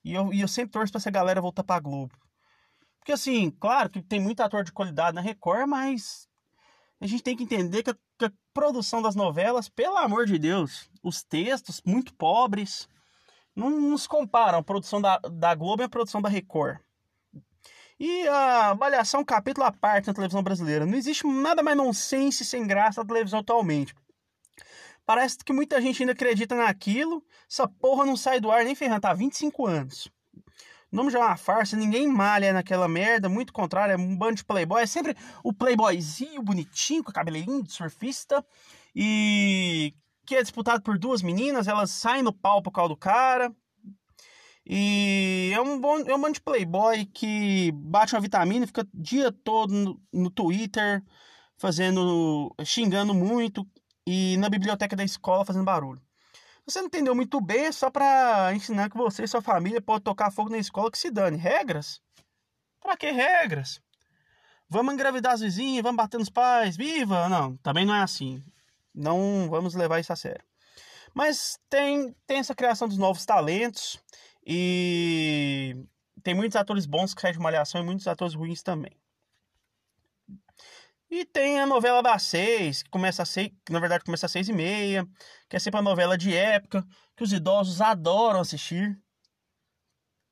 E 0.04 0.12
eu, 0.12 0.34
e 0.34 0.40
eu 0.40 0.48
sempre 0.48 0.72
torço 0.72 0.90
pra 0.90 0.98
essa 0.98 1.08
galera 1.08 1.40
voltar 1.40 1.62
pra 1.62 1.78
Globo. 1.78 2.12
Porque 2.98 3.12
assim, 3.12 3.52
claro 3.52 3.88
que 3.88 4.02
tem 4.02 4.18
muito 4.18 4.40
ator 4.40 4.64
de 4.64 4.72
qualidade 4.72 5.14
na 5.14 5.20
Record, 5.20 5.68
mas 5.68 6.28
a 7.00 7.06
gente 7.06 7.22
tem 7.22 7.36
que 7.36 7.44
entender 7.44 7.84
que 7.84 7.90
a, 7.90 7.96
que 8.18 8.24
a 8.24 8.32
produção 8.52 9.00
das 9.00 9.14
novelas, 9.14 9.68
pelo 9.68 9.96
amor 9.98 10.26
de 10.26 10.36
Deus, 10.36 10.90
os 11.04 11.22
textos 11.22 11.80
muito 11.86 12.12
pobres, 12.12 12.88
não 13.54 13.70
nos 13.70 14.08
comparam 14.08 14.58
a 14.58 14.62
produção 14.64 15.00
da, 15.00 15.18
da 15.18 15.54
Globo 15.54 15.84
e 15.84 15.86
a 15.86 15.88
produção 15.88 16.20
da 16.20 16.28
Record. 16.28 16.80
E 17.98 18.26
a 18.28 18.70
avaliação 18.70 19.24
capítulo 19.24 19.66
à 19.66 19.72
parte 19.72 20.08
na 20.08 20.14
televisão 20.14 20.42
brasileira. 20.42 20.86
Não 20.86 20.96
existe 20.96 21.26
nada 21.26 21.62
mais 21.62 21.76
nonsense 21.76 22.44
sem 22.44 22.66
graça 22.66 23.00
na 23.00 23.06
televisão 23.06 23.40
atualmente. 23.40 23.94
Parece 25.04 25.38
que 25.44 25.52
muita 25.52 25.80
gente 25.80 26.02
ainda 26.02 26.12
acredita 26.12 26.54
naquilo. 26.54 27.24
Essa 27.50 27.66
porra 27.68 28.06
não 28.06 28.16
sai 28.16 28.40
do 28.40 28.50
ar 28.50 28.64
nem 28.64 28.74
ferrando, 28.74 29.00
tá 29.00 29.10
há 29.10 29.14
25 29.14 29.66
anos. 29.66 30.08
O 30.92 30.96
nome 30.96 31.10
já 31.10 31.18
é 31.20 31.22
uma 31.22 31.36
farsa, 31.36 31.76
ninguém 31.76 32.06
malha 32.06 32.52
naquela 32.52 32.86
merda, 32.86 33.28
muito 33.28 33.52
contrário, 33.52 33.94
é 33.94 33.96
um 33.96 34.14
bando 34.16 34.36
de 34.36 34.44
playboy. 34.44 34.82
É 34.82 34.86
sempre 34.86 35.16
o 35.42 35.52
playboyzinho 35.52 36.42
bonitinho, 36.42 37.02
com 37.02 37.10
cabelinho 37.10 37.62
de 37.62 37.72
surfista. 37.72 38.44
E 38.94 39.94
que 40.26 40.36
é 40.36 40.42
disputado 40.42 40.82
por 40.82 40.98
duas 40.98 41.22
meninas, 41.22 41.66
elas 41.66 41.90
saem 41.90 42.22
no 42.22 42.32
pau 42.32 42.62
por 42.62 42.70
causa 42.70 42.90
do 42.90 42.96
cara. 42.96 43.52
E 44.64 45.50
é 45.52 45.60
um 45.60 45.80
bom, 45.80 45.98
é 46.00 46.14
um 46.14 46.18
monte 46.18 46.34
de 46.34 46.40
playboy 46.40 47.04
que 47.06 47.72
bate 47.72 48.14
uma 48.14 48.20
vitamina, 48.20 48.66
fica 48.66 48.82
o 48.82 48.88
dia 48.94 49.32
todo 49.32 49.72
no, 49.72 50.00
no 50.12 50.30
Twitter 50.30 51.02
fazendo, 51.56 52.54
xingando 52.64 53.12
muito 53.12 53.66
e 54.06 54.36
na 54.36 54.48
biblioteca 54.48 54.94
da 54.94 55.04
escola 55.04 55.44
fazendo 55.44 55.64
barulho. 55.64 56.00
Você 56.64 56.78
não 56.78 56.86
entendeu 56.86 57.14
muito 57.14 57.40
bem, 57.40 57.66
é 57.66 57.72
só 57.72 57.90
pra 57.90 58.52
ensinar 58.54 58.88
que 58.88 58.96
você 58.96 59.24
e 59.24 59.28
sua 59.28 59.42
família 59.42 59.82
podem 59.82 60.02
tocar 60.02 60.30
fogo 60.30 60.50
na 60.50 60.58
escola 60.58 60.90
que 60.90 60.98
se 60.98 61.10
dane. 61.10 61.36
Regras? 61.36 62.00
Pra 62.80 62.96
que 62.96 63.10
regras? 63.10 63.80
Vamos 64.68 64.94
engravidar 64.94 65.32
as 65.34 65.40
vizinhas, 65.40 65.82
vamos 65.82 65.96
bater 65.96 66.18
nos 66.18 66.30
pais, 66.30 66.76
viva! 66.76 67.28
Não, 67.28 67.56
também 67.58 67.84
não 67.84 67.94
é 67.94 68.02
assim. 68.02 68.42
Não 68.94 69.48
vamos 69.50 69.74
levar 69.74 69.98
isso 69.98 70.12
a 70.12 70.16
sério. 70.16 70.44
Mas 71.12 71.58
tem, 71.68 72.14
tem 72.26 72.38
essa 72.38 72.54
criação 72.54 72.88
dos 72.88 72.96
novos 72.96 73.26
talentos 73.26 74.00
e 74.44 75.86
tem 76.22 76.34
muitos 76.34 76.56
atores 76.56 76.86
bons 76.86 77.14
que 77.14 77.20
saem 77.20 77.34
de 77.34 77.40
Malhação 77.40 77.80
e 77.80 77.84
muitos 77.84 78.06
atores 78.06 78.34
ruins 78.34 78.62
também. 78.62 78.96
E 81.10 81.26
tem 81.26 81.60
a 81.60 81.66
novela 81.66 82.02
das 82.02 82.22
seis, 82.22 82.82
que 82.82 82.88
começa 82.88 83.22
a 83.22 83.26
seis, 83.26 83.50
que 83.64 83.72
na 83.72 83.78
verdade 83.78 84.02
começa 84.02 84.26
às 84.26 84.32
seis 84.32 84.48
e 84.48 84.52
meia, 84.52 85.06
que 85.48 85.56
é 85.56 85.58
sempre 85.58 85.78
uma 85.78 85.90
novela 85.90 86.16
de 86.16 86.34
época, 86.34 86.86
que 87.14 87.22
os 87.22 87.32
idosos 87.32 87.82
adoram 87.82 88.40
assistir. 88.40 88.98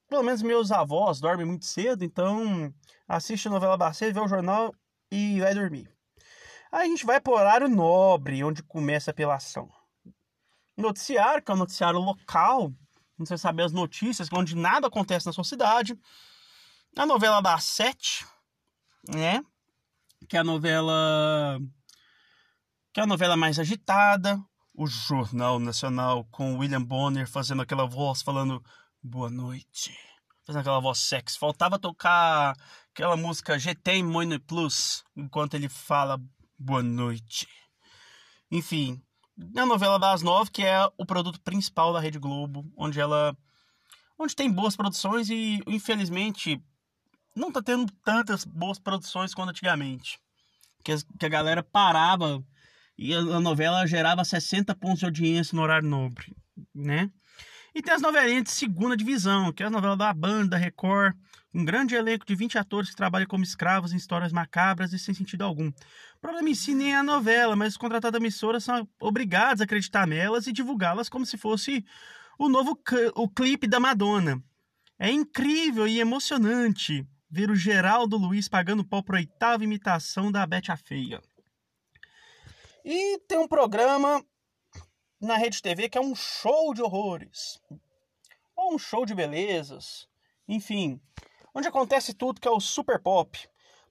Pelo 0.09 0.23
menos 0.23 0.40
meus 0.40 0.73
avós 0.73 1.20
dormem 1.20 1.44
muito 1.44 1.66
cedo, 1.66 2.03
então 2.03 2.73
assiste 3.07 3.46
a 3.46 3.51
novela 3.51 3.77
das 3.77 3.96
seis, 3.96 4.14
vê 4.14 4.20
o 4.20 4.27
jornal 4.27 4.75
e 5.11 5.38
vai 5.40 5.55
dormir. 5.55 5.94
Aí 6.73 6.87
a 6.87 6.90
gente 6.90 7.05
vai 7.05 7.20
para 7.20 7.33
o 7.33 7.37
horário 7.37 7.68
nobre, 7.68 8.42
onde 8.42 8.62
começa 8.62 9.11
a 9.11 9.12
apelação. 9.12 9.70
Noticiário, 10.77 11.42
que 11.42 11.51
é 11.51 11.55
um 11.55 11.59
noticiário 11.59 12.01
local, 12.01 12.73
sei 13.27 13.39
saber 13.39 13.63
as 13.63 13.73
notícias, 13.73 14.29
onde 14.33 14.57
nada 14.57 14.87
acontece 14.87 15.27
na 15.27 15.33
sua 15.33 15.45
cidade. 15.45 15.99
A 16.97 17.07
novela 17.07 17.41
das 17.41 17.65
sete, 17.65 18.27
né? 19.09 19.43
que 20.29 20.37
é 20.37 20.41
a 20.41 20.45
novela 20.45 21.59
que 22.93 23.01
é 23.01 23.05
a 23.05 23.07
novela 23.07 23.37
mais 23.37 23.59
agitada, 23.59 24.43
o 24.75 24.87
Jornal 24.87 25.61
Nacional 25.61 26.25
com 26.31 26.59
William 26.59 26.83
Bonner 26.83 27.29
fazendo 27.29 27.63
aquela 27.63 27.87
voz 27.87 28.21
falando 28.21 28.63
boa 29.03 29.31
noite, 29.31 29.97
fazendo 30.45 30.61
aquela 30.61 30.81
voz 30.81 30.99
sexy. 30.99 31.39
Faltava 31.39 31.79
tocar 31.79 32.57
aquela 32.93 33.17
música 33.17 33.59
GT 33.59 34.03
Moine 34.03 34.39
Plus 34.39 35.05
enquanto 35.17 35.55
ele 35.55 35.69
fala 35.69 36.21
boa 36.59 36.83
noite. 36.83 37.47
Enfim, 38.51 39.01
a 39.57 39.66
novela 39.66 39.98
das 39.98 40.22
nove 40.22 40.50
que 40.50 40.62
é 40.62 40.79
o 40.96 41.07
produto 41.07 41.40
principal 41.40 41.92
da 41.92 42.00
Rede 42.00 42.18
Globo, 42.18 42.64
onde 42.76 43.00
ela 43.00 43.37
onde 44.18 44.37
tem 44.37 44.50
boas 44.50 44.76
produções 44.76 45.31
e 45.31 45.62
infelizmente 45.66 46.62
não 47.35 47.50
tá 47.50 47.62
tendo 47.62 47.90
tantas 48.05 48.44
boas 48.44 48.79
produções 48.79 49.35
quanto 49.35 49.50
antigamente. 49.50 50.18
Que, 50.85 50.94
que 51.18 51.26
a 51.26 51.29
galera 51.29 51.62
parava 51.62 52.42
e 52.96 53.14
a, 53.14 53.40
novela 53.40 53.87
gerava 53.87 54.24
60 54.24 54.74
pontos 54.74 54.98
de 54.98 55.05
audiência 55.07 55.57
no 55.57 55.62
horário 55.62 55.88
nobre, 55.88 56.37
né? 56.74 57.11
E 57.75 57.83
tem 57.83 57.95
as 57.95 58.03
novelinhas 58.03 58.45
de 58.45 58.51
segunda 58.51 58.97
divisão, 58.97 59.53
que 59.53 59.63
é 59.63 59.67
a 59.67 59.71
novela 59.71 59.97
da 59.97 60.13
Banda, 60.13 60.51
da 60.51 60.57
Record, 60.57 61.15
um 61.53 61.65
grande 61.65 61.95
elenco 61.95 62.27
de 62.27 62.35
20 62.35 62.59
atores 62.59 62.91
que 62.91 62.97
trabalham 62.97 63.27
como 63.27 63.45
escravos 63.45 63.93
em 63.93 63.97
histórias 63.97 64.33
macabras 64.33 64.93
e 64.93 64.99
sem 64.99 65.15
sentido 65.15 65.43
algum. 65.43 65.69
O 65.69 66.21
problema 66.21 66.49
em 66.49 66.55
si 66.55 66.75
nem 66.75 66.95
é 66.95 66.97
a 66.97 67.03
novela, 67.03 67.57
mas 67.57 67.73
os 67.73 67.77
contratados 67.77 68.19
da 68.19 68.23
emissora 68.23 68.61
são 68.61 68.89
obrigados 69.01 69.61
a 69.61 69.65
acreditar 69.65 70.07
nelas 70.07 70.47
e 70.47 70.53
divulgá-las 70.53 71.09
como 71.09 71.27
se 71.27 71.37
fosse 71.37 71.85
o 72.39 72.49
novo 72.49 72.79
o 73.15 73.29
clipe 73.29 73.67
da 73.67 73.81
Madonna. 73.81 74.43
É 74.99 75.11
incrível 75.11 75.87
e 75.89 76.01
emocionante 76.01 77.07
ver 77.31 77.51
o 77.51 77.55
Geraldo 77.55 78.17
Luiz 78.17 78.49
pagando 78.49 78.85
pau 78.85 79.03
para 79.03 79.17
oitava 79.17 79.65
imitação 79.65 80.31
da 80.31 80.47
Bete 80.47 80.73
a 80.73 80.77
Feia. 80.77 81.21
E 82.85 83.19
tem 83.29 83.39
um 83.39 83.49
programa 83.49 84.25
na 85.21 85.37
Rede 85.37 85.61
TV 85.61 85.89
que 85.89 85.99
é 85.99 86.01
um 86.01 86.15
show 86.15 86.73
de 86.73 86.83
horrores. 86.83 87.61
Ou 88.57 88.75
um 88.75 88.79
show 88.79 89.05
de 89.05 89.15
belezas. 89.15 90.09
Enfim, 90.49 91.01
onde 91.55 91.69
acontece 91.69 92.15
tudo 92.15 92.41
que 92.41 92.49
é 92.49 92.51
o 92.51 92.61
Super 92.61 93.01
Pop. 93.01 93.39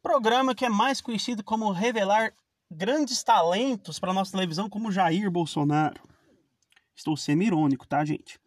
Programa 0.01 0.55
que 0.55 0.65
é 0.65 0.69
mais 0.69 1.01
conhecido 1.01 1.43
como 1.43 1.71
revelar 1.71 2.33
grandes 2.71 3.23
talentos 3.23 3.99
para 3.99 4.13
nossa 4.13 4.31
televisão 4.31 4.69
como 4.69 4.91
Jair 4.91 5.29
Bolsonaro. 5.29 6.01
Estou 6.95 7.15
sendo 7.15 7.43
irônico, 7.43 7.87
tá, 7.87 8.03
gente? 8.03 8.39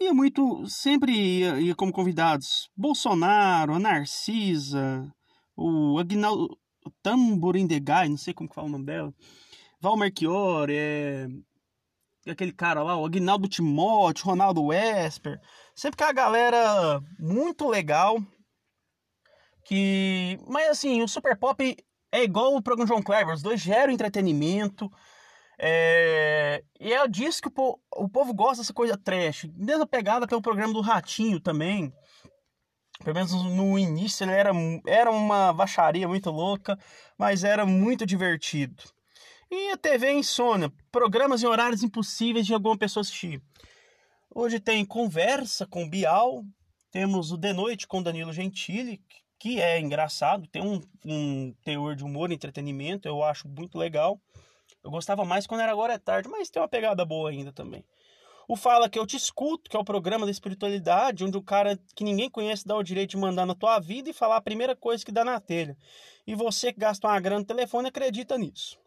ia 0.00 0.14
muito, 0.14 0.66
sempre 0.68 1.12
ia, 1.12 1.60
ia 1.60 1.74
como 1.74 1.92
convidados 1.92 2.70
Bolsonaro, 2.76 3.74
a 3.74 3.78
Narcisa, 3.78 5.12
o 5.56 5.98
Agnaldo 5.98 6.56
Tamborindegai, 7.02 8.08
não 8.08 8.16
sei 8.16 8.32
como 8.32 8.48
que 8.48 8.54
fala 8.54 8.68
o 8.68 8.70
nome 8.70 8.86
dela, 8.86 9.12
Valmer 9.80 10.12
Chior, 10.16 10.68
é, 10.70 11.26
aquele 12.32 12.52
cara 12.52 12.82
lá, 12.82 12.96
o 12.96 13.06
Agnaldo 13.06 13.48
Timóteo, 13.48 14.26
Ronaldo 14.26 14.64
Wesper, 14.66 15.40
sempre 15.74 15.96
que 15.96 16.04
a 16.04 16.12
galera 16.12 17.00
muito 17.18 17.68
legal, 17.68 18.18
que, 19.64 20.38
mas 20.46 20.70
assim, 20.70 21.02
o 21.02 21.08
Super 21.08 21.36
Pop 21.36 21.76
é 22.10 22.22
igual 22.22 22.54
o 22.54 22.62
programa 22.62 22.88
João 22.88 23.02
Clever, 23.02 23.34
os 23.34 23.42
dois 23.42 23.60
geram 23.60 23.92
entretenimento, 23.92 24.90
é... 25.58 26.62
E 26.78 26.92
é 26.92 27.08
disso 27.08 27.42
que 27.42 27.48
o 27.48 27.50
povo, 27.50 27.80
o 27.96 28.08
povo 28.08 28.32
gosta 28.32 28.62
dessa 28.62 28.72
coisa 28.72 28.96
trash. 28.96 29.48
Mesma 29.56 29.86
pegada 29.86 30.26
pelo 30.26 30.40
programa 30.40 30.72
do 30.72 30.80
Ratinho 30.80 31.40
também. 31.40 31.92
Pelo 33.02 33.14
menos 33.14 33.32
no 33.32 33.78
início 33.78 34.24
ele 34.24 34.32
era, 34.32 34.50
era 34.86 35.10
uma 35.10 35.52
baixaria 35.52 36.06
muito 36.06 36.30
louca, 36.30 36.78
mas 37.16 37.44
era 37.44 37.66
muito 37.66 38.06
divertido. 38.06 38.82
E 39.50 39.70
a 39.70 39.78
TV 39.78 40.08
é 40.08 40.12
insônia, 40.12 40.70
programas 40.92 41.42
em 41.42 41.46
horários 41.46 41.82
impossíveis 41.82 42.44
de 42.44 42.52
alguma 42.52 42.76
pessoa 42.76 43.00
assistir. 43.00 43.40
Hoje 44.34 44.60
tem 44.60 44.84
Conversa 44.84 45.66
com 45.66 45.88
Bial, 45.88 46.44
temos 46.90 47.32
o 47.32 47.38
De 47.38 47.54
Noite 47.54 47.86
com 47.86 48.02
Danilo 48.02 48.30
Gentili, 48.30 49.00
que 49.38 49.58
é 49.58 49.80
engraçado, 49.80 50.46
tem 50.48 50.60
um, 50.60 50.82
um 51.02 51.54
teor 51.64 51.96
de 51.96 52.04
humor 52.04 52.30
e 52.30 52.34
entretenimento, 52.34 53.08
eu 53.08 53.22
acho 53.24 53.48
muito 53.48 53.78
legal. 53.78 54.20
Eu 54.84 54.90
gostava 54.90 55.24
mais 55.24 55.46
quando 55.46 55.62
era 55.62 55.72
Agora 55.72 55.94
é 55.94 55.98
Tarde, 55.98 56.28
mas 56.28 56.50
tem 56.50 56.60
uma 56.60 56.68
pegada 56.68 57.02
boa 57.06 57.30
ainda 57.30 57.50
também. 57.50 57.82
O 58.46 58.54
Fala 58.54 58.86
Que 58.86 58.98
Eu 58.98 59.06
Te 59.06 59.16
Escuto, 59.16 59.70
que 59.70 59.76
é 59.78 59.80
o 59.80 59.84
programa 59.84 60.26
da 60.26 60.30
espiritualidade, 60.30 61.24
onde 61.24 61.38
o 61.38 61.42
cara 61.42 61.78
que 61.94 62.04
ninguém 62.04 62.28
conhece 62.28 62.66
dá 62.66 62.76
o 62.76 62.82
direito 62.82 63.12
de 63.12 63.16
mandar 63.16 63.46
na 63.46 63.54
tua 63.54 63.78
vida 63.78 64.10
e 64.10 64.12
falar 64.12 64.36
a 64.36 64.42
primeira 64.42 64.76
coisa 64.76 65.02
que 65.02 65.12
dá 65.12 65.24
na 65.24 65.40
telha. 65.40 65.74
E 66.26 66.34
você 66.34 66.70
que 66.70 66.80
gasta 66.80 67.08
uma 67.08 67.18
grana 67.18 67.40
no 67.40 67.46
telefone 67.46 67.88
acredita 67.88 68.36
nisso. 68.36 68.78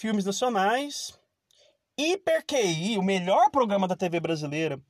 Filmes 0.00 0.24
nacionais. 0.24 1.12
Hiper 1.94 2.42
QI, 2.46 2.96
o 2.96 3.02
melhor 3.02 3.50
programa 3.50 3.86
da 3.86 3.94
TV 3.94 4.18
brasileira. 4.18 4.80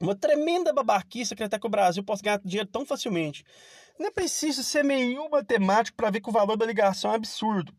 Uma 0.00 0.14
tremenda 0.14 0.72
babaquice 0.72 1.34
acreditar 1.34 1.58
que 1.58 1.66
o 1.66 1.70
Brasil 1.70 2.02
possa 2.02 2.22
ganhar 2.22 2.40
dinheiro 2.42 2.66
tão 2.66 2.86
facilmente. 2.86 3.44
Não 3.98 4.06
é 4.06 4.10
preciso 4.10 4.64
ser 4.64 4.82
nenhum 4.82 5.28
matemático 5.28 5.98
para 5.98 6.08
ver 6.08 6.22
que 6.22 6.30
o 6.30 6.32
valor 6.32 6.56
da 6.56 6.64
ligação 6.64 7.12
é 7.12 7.16
absurdo 7.16 7.76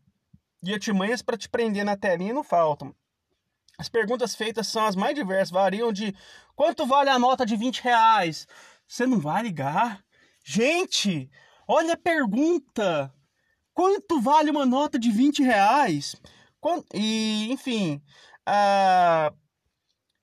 e 0.62 0.72
artimanhas 0.72 1.22
para 1.22 1.36
te 1.36 1.48
prender 1.48 1.84
na 1.84 1.96
telinha 1.96 2.32
não 2.32 2.44
faltam. 2.44 2.94
As 3.76 3.88
perguntas 3.88 4.36
feitas 4.36 4.68
são 4.68 4.86
as 4.86 4.94
mais 4.94 5.16
diversas, 5.16 5.50
variam 5.50 5.92
de 5.92 6.14
quanto 6.54 6.86
vale 6.86 7.10
a 7.10 7.18
nota 7.18 7.44
de 7.44 7.56
20 7.56 7.82
reais? 7.82 8.46
Você 8.86 9.08
não 9.08 9.18
vai 9.18 9.42
ligar? 9.42 10.04
Gente, 10.44 11.28
olha 11.66 11.94
a 11.94 11.96
pergunta! 11.96 13.12
Quanto 13.78 14.20
vale 14.20 14.50
uma 14.50 14.66
nota 14.66 14.98
de 14.98 15.08
20 15.08 15.40
reais? 15.40 16.16
E, 16.92 17.46
enfim. 17.52 18.02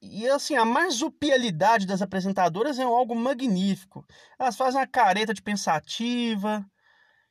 E 0.02 0.28
assim, 0.28 0.58
a 0.58 0.66
marsupialidade 0.66 1.88
das 1.88 2.02
apresentadoras 2.02 2.78
é 2.80 2.84
algo 2.84 3.16
magnífico. 3.16 4.06
Elas 4.38 4.58
fazem 4.58 4.78
uma 4.82 4.86
careta 4.86 5.34
de 5.34 5.42
pensativa, 5.42 6.66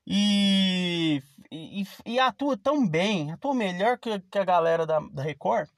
e, 0.06 1.22
e, 1.52 1.84
e, 2.06 2.18
atua 2.18 2.56
tão 2.56 2.88
bem, 2.88 3.30
atua 3.30 3.54
melhor 3.54 3.98
que, 3.98 4.18
que 4.18 4.38
a 4.38 4.44
galera 4.46 4.86
da, 4.86 5.00
da 5.00 5.22
Record. 5.22 5.68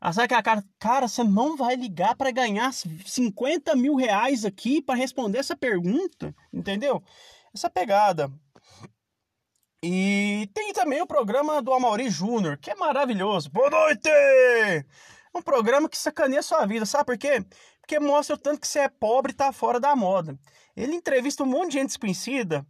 Ah, 0.00 0.12
sabe 0.12 0.26
que 0.26 0.34
a 0.34 0.42
cara, 0.42 0.64
cara, 0.80 1.06
você 1.06 1.22
não 1.22 1.56
vai 1.56 1.76
ligar 1.76 2.16
para 2.16 2.32
ganhar 2.32 2.72
50 2.72 3.76
mil 3.76 3.94
reais 3.94 4.44
aqui 4.44 4.82
para 4.82 4.96
responder 4.96 5.38
essa 5.38 5.56
pergunta, 5.56 6.34
entendeu? 6.52 7.00
Essa 7.54 7.70
pegada. 7.70 8.28
E 9.82 10.50
tem 10.54 10.72
também 10.72 11.00
o 11.00 11.06
programa 11.06 11.62
do 11.62 11.72
Amaury 11.72 12.10
Júnior, 12.10 12.58
que 12.58 12.70
é 12.70 12.74
maravilhoso. 12.74 13.50
Boa 13.50 13.70
noite! 13.70 14.08
É 14.08 14.84
um 15.34 15.42
programa 15.42 15.88
que 15.88 15.96
sacaneia 15.96 16.42
sua 16.42 16.66
vida, 16.66 16.84
sabe 16.84 17.04
por 17.06 17.18
quê? 17.18 17.44
Porque 17.80 18.00
mostra 18.00 18.34
o 18.34 18.38
tanto 18.38 18.60
que 18.60 18.68
você 18.68 18.80
é 18.80 18.88
pobre 18.88 19.32
e 19.32 19.34
tá 19.34 19.52
fora 19.52 19.78
da 19.78 19.94
moda. 19.94 20.38
Ele 20.76 20.94
entrevista 20.94 21.42
um 21.42 21.46
monte 21.46 21.72
de 21.72 21.78
gente 21.78 21.88
desconhecida 21.88 22.66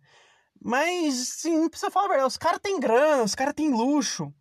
mas, 0.60 1.14
sim, 1.28 1.56
não 1.56 1.68
precisa 1.68 1.90
falar 1.90 2.06
a 2.06 2.08
verdade. 2.08 2.28
Os 2.28 2.36
caras 2.36 2.60
têm 2.60 2.80
grana, 2.80 3.22
os 3.22 3.34
caras 3.34 3.54
têm 3.54 3.70
luxo. 3.70 4.32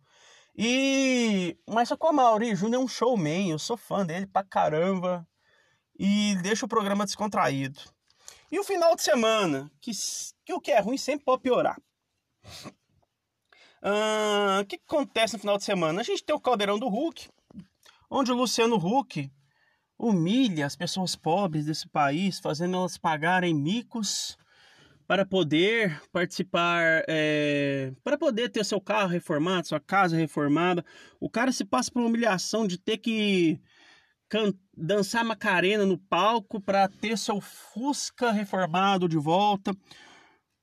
E. 0.56 1.56
Mas 1.68 1.88
só 1.88 1.96
que 1.96 2.04
o 2.04 2.12
Mauri 2.12 2.54
Júnior 2.56 2.82
é 2.82 2.84
um 2.84 2.88
showman, 2.88 3.50
eu 3.50 3.58
sou 3.58 3.76
fã 3.76 4.04
dele 4.04 4.26
pra 4.26 4.42
caramba. 4.44 5.26
E 5.98 6.36
deixa 6.42 6.66
o 6.66 6.68
programa 6.68 7.04
descontraído. 7.04 7.80
E 8.50 8.58
o 8.58 8.64
final 8.64 8.96
de 8.96 9.02
semana, 9.02 9.70
que, 9.80 9.90
que 10.44 10.52
o 10.52 10.60
que 10.60 10.72
é 10.72 10.80
ruim 10.80 10.98
sempre 10.98 11.24
pode 11.24 11.42
piorar. 11.42 11.76
O 14.60 14.64
que, 14.66 14.78
que 14.78 14.84
acontece 14.86 15.34
no 15.34 15.40
final 15.40 15.56
de 15.56 15.64
semana? 15.64 16.00
A 16.00 16.04
gente 16.04 16.24
tem 16.24 16.34
o 16.34 16.40
Caldeirão 16.40 16.78
do 16.78 16.88
Hulk, 16.88 17.28
onde 18.10 18.32
o 18.32 18.36
Luciano 18.36 18.76
Huck 18.76 19.30
humilha 19.98 20.66
as 20.66 20.76
pessoas 20.76 21.16
pobres 21.16 21.66
desse 21.66 21.88
país, 21.88 22.38
fazendo 22.38 22.76
elas 22.76 22.96
pagarem 22.96 23.54
micos 23.54 24.36
para 25.06 25.24
poder 25.24 26.02
participar, 26.12 27.02
é, 27.08 27.92
para 28.04 28.18
poder 28.18 28.50
ter 28.50 28.64
seu 28.64 28.80
carro 28.80 29.08
reformado, 29.08 29.66
sua 29.66 29.80
casa 29.80 30.16
reformada. 30.16 30.84
O 31.18 31.30
cara 31.30 31.50
se 31.50 31.64
passa 31.64 31.90
por 31.90 32.00
uma 32.00 32.08
humilhação 32.08 32.66
de 32.66 32.78
ter 32.78 32.98
que 32.98 33.58
dançar 34.76 35.24
Macarena 35.24 35.86
no 35.86 35.96
palco 35.96 36.60
para 36.60 36.88
ter 36.88 37.16
seu 37.16 37.40
Fusca 37.40 38.30
reformado 38.30 39.08
de 39.08 39.16
volta. 39.16 39.74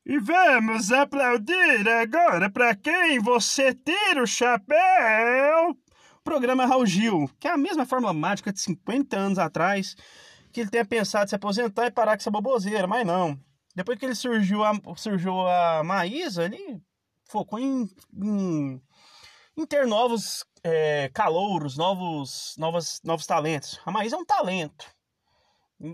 E 0.06 0.20
vamos 0.20 0.91
aplaudir 0.91 1.89
agora 1.89 2.48
para 2.48 2.76
quem 2.76 3.20
você 3.20 3.74
tira 3.74 4.22
o 4.22 4.28
chapéu 4.28 5.76
programa 6.24 6.68
Raul 6.68 6.86
Gil, 6.86 7.28
que 7.39 7.48
é 7.48 7.52
a 7.52 7.58
mesma 7.58 7.88
fórmula 7.88 8.13
mágica 8.13 8.54
de 8.54 8.60
50 8.60 9.18
anos 9.18 9.39
atrás, 9.39 9.96
que 10.52 10.62
ele 10.62 10.70
tenha 10.70 10.86
pensado 10.86 11.28
se 11.28 11.36
aposentar 11.36 11.88
e 11.88 11.91
parar 11.91 12.12
com 12.12 12.22
essa 12.22 12.30
boboseira, 12.30 12.86
mas 12.86 13.04
não. 13.06 13.39
Depois 13.76 13.98
que 13.98 14.06
ele 14.06 14.13
surgiu 14.13 14.63
a, 14.63 14.74
surgiu 14.96 15.48
a 15.48 15.84
Maísa, 15.84 16.46
ele 16.46 16.80
focou 17.24 17.58
em, 17.58 17.89
em, 18.13 18.82
em 19.58 19.65
ter 19.65 19.88
novos 19.88 20.46
é, 20.63 21.10
calouros, 21.15 21.78
novos, 21.78 22.56
novos, 22.60 23.02
novos 23.04 23.26
talentos. 23.26 23.80
A 23.84 23.91
Maísa 23.91 24.15
é 24.15 24.20
um 24.20 24.26
talento. 24.26 24.86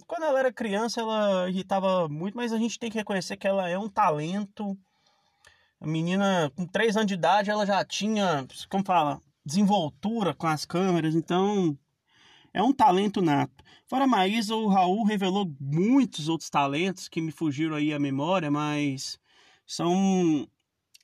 Quando 0.06 0.24
ela 0.24 0.40
era 0.40 0.54
criança, 0.54 1.02
ela 1.02 1.50
irritava 1.50 2.08
muito, 2.08 2.38
mas 2.38 2.54
a 2.54 2.58
gente 2.58 2.78
tem 2.78 2.90
que 2.90 2.98
reconhecer 2.98 3.38
que 3.38 3.48
ela 3.48 3.68
é 3.68 3.78
um 3.78 3.90
talento. 3.90 4.78
A 5.80 5.88
menina, 5.88 6.52
com 6.56 6.66
3 6.66 6.96
anos 6.96 7.08
de 7.08 7.16
idade, 7.16 7.50
ela 7.50 7.66
já 7.66 7.84
tinha, 7.84 8.46
como 8.70 8.86
fala, 8.86 9.20
desenvoltura 9.44 10.34
com 10.36 10.46
as 10.46 10.66
câmeras, 10.66 11.16
então 11.16 11.78
é 12.54 12.62
um 12.62 12.72
talento 12.72 13.22
nato. 13.22 13.64
Fora 13.88 14.04
a 14.04 14.08
Maísa, 14.08 14.56
o 14.56 14.68
Raul 14.68 15.04
revelou 15.04 15.52
muitos 15.60 16.30
outros 16.30 16.50
talentos 16.50 17.10
que 17.10 17.20
me 17.20 17.32
fugiram 17.32 17.76
aí 17.76 17.94
à 17.94 18.00
memória, 18.00 18.52
mas 18.52 19.20
são 19.66 20.48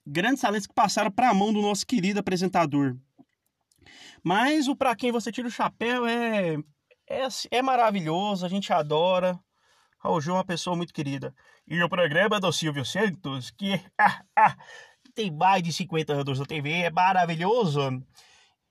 grandes 0.05 0.41
talentos 0.41 0.67
que 0.67 0.73
passaram 0.73 1.11
para 1.11 1.29
a 1.29 1.33
mão 1.33 1.51
do 1.51 1.61
nosso 1.61 1.85
querido 1.85 2.19
apresentador. 2.19 2.95
Mas 4.23 4.67
o 4.67 4.75
Pra 4.75 4.95
Quem 4.95 5.11
Você 5.11 5.31
Tira 5.31 5.47
o 5.47 5.51
Chapéu 5.51 6.05
é, 6.05 6.57
é, 7.09 7.27
é 7.51 7.61
maravilhoso, 7.61 8.45
a 8.45 8.49
gente 8.49 8.71
adora. 8.71 9.39
Raul 9.99 10.21
Gil 10.21 10.33
é 10.33 10.37
uma 10.37 10.45
pessoa 10.45 10.75
muito 10.75 10.93
querida. 10.93 11.33
E 11.67 11.81
o 11.81 11.89
programa 11.89 12.39
do 12.39 12.51
Silvio 12.51 12.85
Santos, 12.85 13.51
que 13.51 13.73
ah, 13.99 14.23
ah, 14.35 14.57
tem 15.13 15.31
mais 15.31 15.63
de 15.63 15.73
50 15.73 16.13
anos 16.13 16.39
na 16.39 16.45
TV, 16.45 16.71
é 16.83 16.91
maravilhoso. 16.91 18.03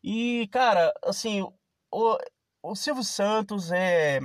E, 0.03 0.49
cara, 0.53 0.93
assim, 1.05 1.43
o, 1.91 2.19
o 2.63 2.75
Silvio 2.77 3.03
Santos 3.03 3.73
é, 3.73 4.21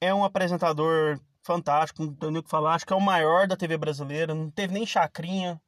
é 0.00 0.14
um 0.14 0.24
apresentador 0.24 1.18
fantástico, 1.42 2.04
não 2.04 2.14
tenho 2.14 2.38
o 2.38 2.42
que 2.42 2.50
falar. 2.50 2.74
Acho 2.74 2.86
que 2.86 2.92
é 2.92 2.96
o 2.96 3.00
maior 3.00 3.46
da 3.46 3.56
TV 3.56 3.76
brasileira. 3.76 4.34
Não 4.34 4.50
teve 4.50 4.72
nem 4.72 4.86
chacrinha 4.86 5.60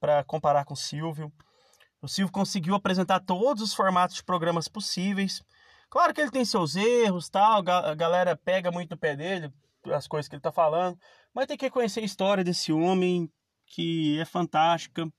para 0.00 0.24
comparar 0.24 0.64
com 0.64 0.74
o 0.74 0.76
Silvio. 0.76 1.32
O 2.00 2.08
Silvio 2.08 2.32
conseguiu 2.32 2.74
apresentar 2.74 3.20
todos 3.20 3.62
os 3.62 3.74
formatos 3.74 4.16
de 4.16 4.24
programas 4.24 4.68
possíveis. 4.68 5.42
Claro 5.96 6.12
que 6.12 6.20
ele 6.20 6.30
tem 6.30 6.44
seus 6.44 6.76
erros, 6.76 7.30
tal, 7.30 7.64
a 7.66 7.94
galera 7.94 8.36
pega 8.36 8.70
muito 8.70 8.90
no 8.90 8.98
pé 8.98 9.16
dele, 9.16 9.50
as 9.86 10.06
coisas 10.06 10.28
que 10.28 10.34
ele 10.34 10.42
tá 10.42 10.52
falando, 10.52 11.00
mas 11.32 11.46
tem 11.46 11.56
que 11.56 11.70
conhecer 11.70 12.00
a 12.00 12.04
história 12.04 12.44
desse 12.44 12.70
homem 12.70 13.32
que 13.64 14.20
é 14.20 14.26
fantástica. 14.26 15.10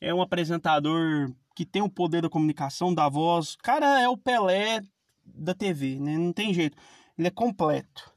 É 0.00 0.14
um 0.14 0.22
apresentador 0.22 1.34
que 1.52 1.66
tem 1.66 1.82
o 1.82 1.90
poder 1.90 2.22
da 2.22 2.30
comunicação, 2.30 2.94
da 2.94 3.08
voz. 3.08 3.56
Cara, 3.56 4.00
é 4.00 4.08
o 4.08 4.16
Pelé 4.16 4.82
da 5.24 5.52
TV, 5.52 5.98
né? 5.98 6.16
Não 6.16 6.32
tem 6.32 6.54
jeito. 6.54 6.78
Ele 7.18 7.26
é 7.26 7.32
completo. 7.32 8.14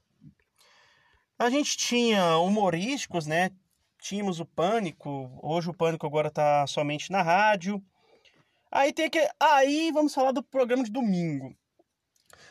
A 1.40 1.50
gente 1.50 1.76
tinha 1.76 2.38
humorísticos, 2.38 3.26
né? 3.26 3.50
Tínhamos 4.00 4.40
o 4.40 4.46
Pânico. 4.46 5.32
Hoje 5.42 5.72
o 5.72 5.74
Pânico 5.74 6.06
agora 6.06 6.30
tá 6.30 6.68
somente 6.68 7.12
na 7.12 7.24
rádio. 7.24 7.84
Aí 8.72 8.94
tem 8.94 9.10
que. 9.10 9.28
Aí 9.40 9.92
vamos 9.92 10.14
falar 10.14 10.32
do 10.32 10.44
programa 10.44 10.84
de 10.84 10.92
domingo. 10.92 11.58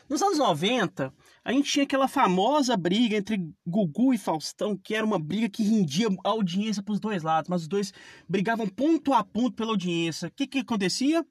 Nos 0.09 0.21
anos 0.21 0.37
90, 0.37 1.13
a 1.45 1.51
gente 1.51 1.71
tinha 1.71 1.83
aquela 1.83 2.07
famosa 2.07 2.75
briga 2.75 3.15
entre 3.15 3.49
Gugu 3.65 4.13
e 4.13 4.17
Faustão, 4.17 4.77
que 4.77 4.93
era 4.93 5.05
uma 5.05 5.17
briga 5.17 5.47
que 5.47 5.63
rendia 5.63 6.07
audiência 6.23 6.83
para 6.83 6.93
os 6.93 6.99
dois 6.99 7.23
lados, 7.23 7.49
mas 7.49 7.61
os 7.61 7.67
dois 7.67 7.93
brigavam 8.27 8.67
ponto 8.67 9.13
a 9.13 9.23
ponto 9.23 9.55
pela 9.55 9.71
audiência. 9.71 10.27
O 10.27 10.31
que, 10.31 10.45
que 10.45 10.59
acontecia? 10.59 11.25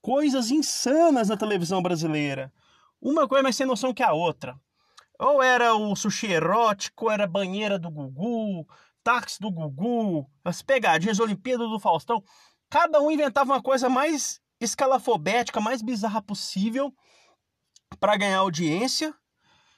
Coisas 0.00 0.50
insanas 0.50 1.28
na 1.28 1.36
televisão 1.36 1.82
brasileira. 1.82 2.52
Uma 3.00 3.28
coisa 3.28 3.42
mais 3.42 3.56
sem 3.56 3.66
noção 3.66 3.92
que 3.92 4.02
a 4.02 4.12
outra. 4.12 4.58
Ou 5.18 5.42
era 5.42 5.74
o 5.74 5.94
sushi 5.94 6.26
erótico, 6.26 7.10
era 7.10 7.26
banheira 7.26 7.78
do 7.78 7.90
Gugu, 7.90 8.66
táxi 9.02 9.38
do 9.40 9.50
Gugu, 9.50 10.26
as 10.42 10.62
pegadinhas, 10.62 11.20
Olimpíada 11.20 11.66
do 11.66 11.78
Faustão. 11.78 12.22
Cada 12.70 13.00
um 13.00 13.10
inventava 13.10 13.52
uma 13.52 13.62
coisa 13.62 13.88
mais 13.88 14.40
escalafobética, 14.58 15.60
mais 15.60 15.82
bizarra 15.82 16.22
possível 16.22 16.94
para 18.00 18.16
ganhar 18.16 18.38
audiência 18.38 19.14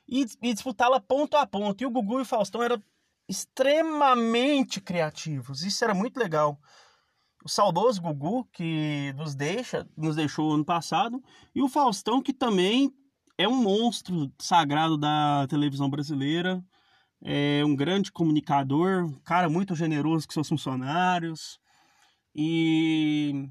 e, 0.09 0.27
e 0.43 0.53
disputá-la 0.53 1.01
ponto 1.01 1.37
a 1.37 1.47
ponto. 1.47 1.83
E 1.83 1.87
o 1.87 1.91
Gugu 1.91 2.19
e 2.19 2.23
o 2.23 2.25
Faustão 2.25 2.63
eram 2.63 2.83
extremamente 3.29 4.81
criativos. 4.81 5.63
Isso 5.63 5.85
era 5.85 5.95
muito 5.95 6.19
legal. 6.19 6.59
O 7.45 7.49
saudoso 7.49 8.01
Gugu, 8.01 8.49
que 8.53 9.13
nos 9.17 9.35
deixa, 9.35 9.87
nos 9.97 10.17
deixou 10.17 10.53
ano 10.53 10.65
passado, 10.65 11.23
e 11.55 11.63
o 11.63 11.69
Faustão, 11.69 12.23
que 12.23 12.33
também 12.33 12.93
é 13.37 13.47
um 13.47 13.63
monstro 13.63 14.33
sagrado 14.39 14.99
da 14.99 15.47
televisão 15.49 15.89
brasileira, 15.89 16.63
é 17.23 17.63
um 17.65 17.77
grande 17.77 18.11
comunicador, 18.11 19.05
um 19.05 19.21
cara 19.21 19.49
muito 19.49 19.75
generoso 19.75 20.27
com 20.27 20.33
seus 20.33 20.49
funcionários. 20.49 21.61
E 22.35 23.49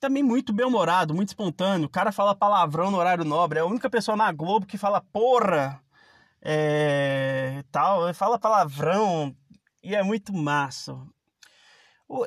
também 0.00 0.22
muito 0.22 0.52
bem-humorado, 0.52 1.14
muito 1.14 1.28
espontâneo. 1.28 1.86
O 1.86 1.90
cara 1.90 2.10
fala 2.10 2.34
palavrão 2.34 2.90
no 2.90 2.96
horário 2.96 3.24
nobre. 3.24 3.58
É 3.58 3.62
a 3.62 3.66
única 3.66 3.90
pessoa 3.90 4.16
na 4.16 4.32
Globo 4.32 4.66
que 4.66 4.78
fala 4.78 5.00
porra, 5.00 5.80
é, 6.40 7.62
tal, 7.70 8.12
fala 8.14 8.38
palavrão 8.38 9.36
e 9.82 9.94
é 9.94 10.02
muito 10.02 10.32
massa. 10.32 10.96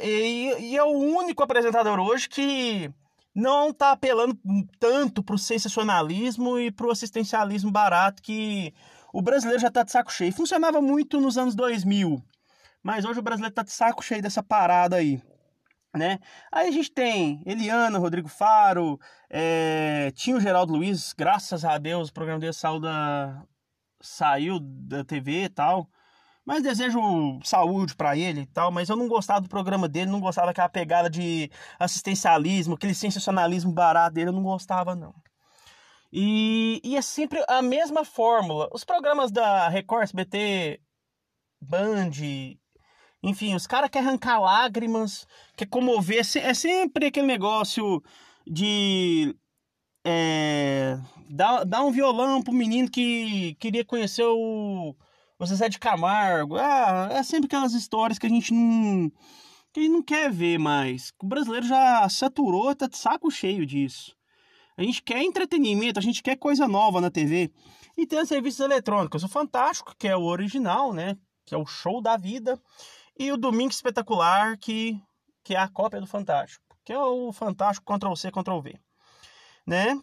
E, 0.01 0.55
e 0.59 0.77
é 0.77 0.83
o 0.83 0.91
único 0.91 1.43
apresentador 1.43 1.99
hoje 1.99 2.29
que 2.29 2.89
não 3.35 3.71
está 3.71 3.91
apelando 3.91 4.37
tanto 4.79 5.23
para 5.23 5.35
o 5.35 5.39
sensacionalismo 5.39 6.59
e 6.59 6.71
para 6.71 6.87
o 6.87 6.91
assistencialismo 6.91 7.71
barato 7.71 8.21
que 8.21 8.73
o 9.11 9.21
brasileiro 9.21 9.59
já 9.59 9.67
está 9.67 9.83
de 9.83 9.91
saco 9.91 10.13
cheio. 10.13 10.31
Funcionava 10.31 10.79
muito 10.79 11.19
nos 11.19 11.37
anos 11.37 11.55
2000, 11.55 12.23
mas 12.83 13.03
hoje 13.03 13.19
o 13.19 13.23
brasileiro 13.23 13.51
está 13.51 13.63
de 13.63 13.71
saco 13.71 14.03
cheio 14.03 14.21
dessa 14.21 14.43
parada 14.43 14.97
aí 14.97 15.21
né? 15.93 16.19
Aí 16.51 16.67
a 16.69 16.71
gente 16.71 16.91
tem 16.91 17.41
Eliana, 17.45 17.99
Rodrigo 17.99 18.27
Faro, 18.27 18.99
é, 19.29 20.11
tinha 20.15 20.35
o 20.35 20.39
Geraldo 20.41 20.73
Luiz, 20.73 21.13
graças 21.13 21.63
a 21.63 21.77
Deus 21.77 22.09
o 22.09 22.13
programa 22.13 22.39
dele 22.39 22.53
saiu 22.53 22.79
da, 22.79 23.43
saiu 24.01 24.59
da 24.59 25.03
TV 25.03 25.45
e 25.45 25.49
tal. 25.49 25.89
Mas 26.45 26.61
desejo 26.61 26.99
saúde 27.43 27.95
para 27.95 28.17
ele 28.17 28.41
e 28.41 28.45
tal, 28.45 28.69
mas 28.69 28.89
eu 28.89 28.97
não 28.97 29.07
gostava 29.07 29.39
do 29.41 29.47
programa 29.47 29.87
dele, 29.87 30.11
não 30.11 30.19
gostava 30.19 30.47
daquela 30.47 30.67
pegada 30.67 31.09
de 31.09 31.49
assistencialismo, 31.79 32.73
aquele 32.75 32.93
sensacionalismo 32.93 33.71
barato 33.71 34.15
dele, 34.15 34.29
eu 34.29 34.33
não 34.33 34.43
gostava 34.43 34.93
não. 34.93 35.15
E, 36.11 36.81
e 36.83 36.97
é 36.97 37.01
sempre 37.01 37.43
a 37.47 37.61
mesma 37.61 38.03
fórmula. 38.05 38.69
Os 38.73 38.83
programas 38.83 39.31
da 39.31 39.69
Record, 39.69 40.03
SBT, 40.03 40.81
Band, 41.61 42.11
enfim, 43.23 43.55
os 43.55 43.65
caras 43.65 43.89
querem 43.89 44.09
arrancar 44.09 44.39
lágrimas, 44.39 45.25
quer 45.55 45.65
comover. 45.65 46.19
É 46.19 46.53
sempre 46.53 47.05
aquele 47.05 47.25
negócio 47.25 48.03
de 48.45 49.33
é, 50.05 50.99
dar, 51.29 51.63
dar 51.63 51.83
um 51.83 51.91
violão 51.91 52.41
pro 52.41 52.51
menino 52.51 52.91
que 52.91 53.55
queria 53.61 53.85
conhecer 53.85 54.25
o, 54.25 54.93
o 55.39 55.45
Zezé 55.45 55.69
de 55.69 55.79
Camargo. 55.79 56.57
Ah, 56.57 57.07
é 57.13 57.23
sempre 57.23 57.45
aquelas 57.45 57.73
histórias 57.73 58.19
que 58.19 58.25
a 58.25 58.29
gente 58.29 58.53
não, 58.53 59.09
que 59.71 59.79
a 59.79 59.83
gente 59.83 59.93
não 59.93 60.03
quer 60.03 60.29
ver 60.29 60.59
mais. 60.59 61.13
O 61.21 61.25
brasileiro 61.25 61.65
já 61.65 62.07
saturou, 62.09 62.75
tá 62.75 62.87
de 62.87 62.97
saco 62.97 63.31
cheio 63.31 63.65
disso. 63.65 64.13
A 64.75 64.83
gente 64.83 65.01
quer 65.01 65.23
entretenimento, 65.23 65.97
a 65.97 66.03
gente 66.03 66.21
quer 66.21 66.35
coisa 66.35 66.67
nova 66.67 66.99
na 66.99 67.09
TV. 67.09 67.49
E 67.97 68.05
tem 68.05 68.19
os 68.19 68.27
serviços 68.27 68.59
eletrônicos. 68.59 69.23
O 69.23 69.29
Fantástico, 69.29 69.95
que 69.97 70.09
é 70.09 70.17
o 70.17 70.23
original, 70.23 70.91
né? 70.91 71.15
Que 71.45 71.55
é 71.55 71.57
o 71.57 71.65
show 71.65 72.01
da 72.01 72.17
vida 72.17 72.59
e 73.17 73.31
o 73.31 73.37
Domingo 73.37 73.71
Espetacular, 73.71 74.57
que, 74.57 75.01
que 75.43 75.55
é 75.55 75.59
a 75.59 75.67
cópia 75.67 75.99
do 75.99 76.07
Fantástico, 76.07 76.63
que 76.83 76.93
é 76.93 76.99
o 76.99 77.31
Fantástico 77.31 77.93
Ctrl-C, 77.93 78.31
Ctrl-V, 78.31 78.79
né? 79.65 79.99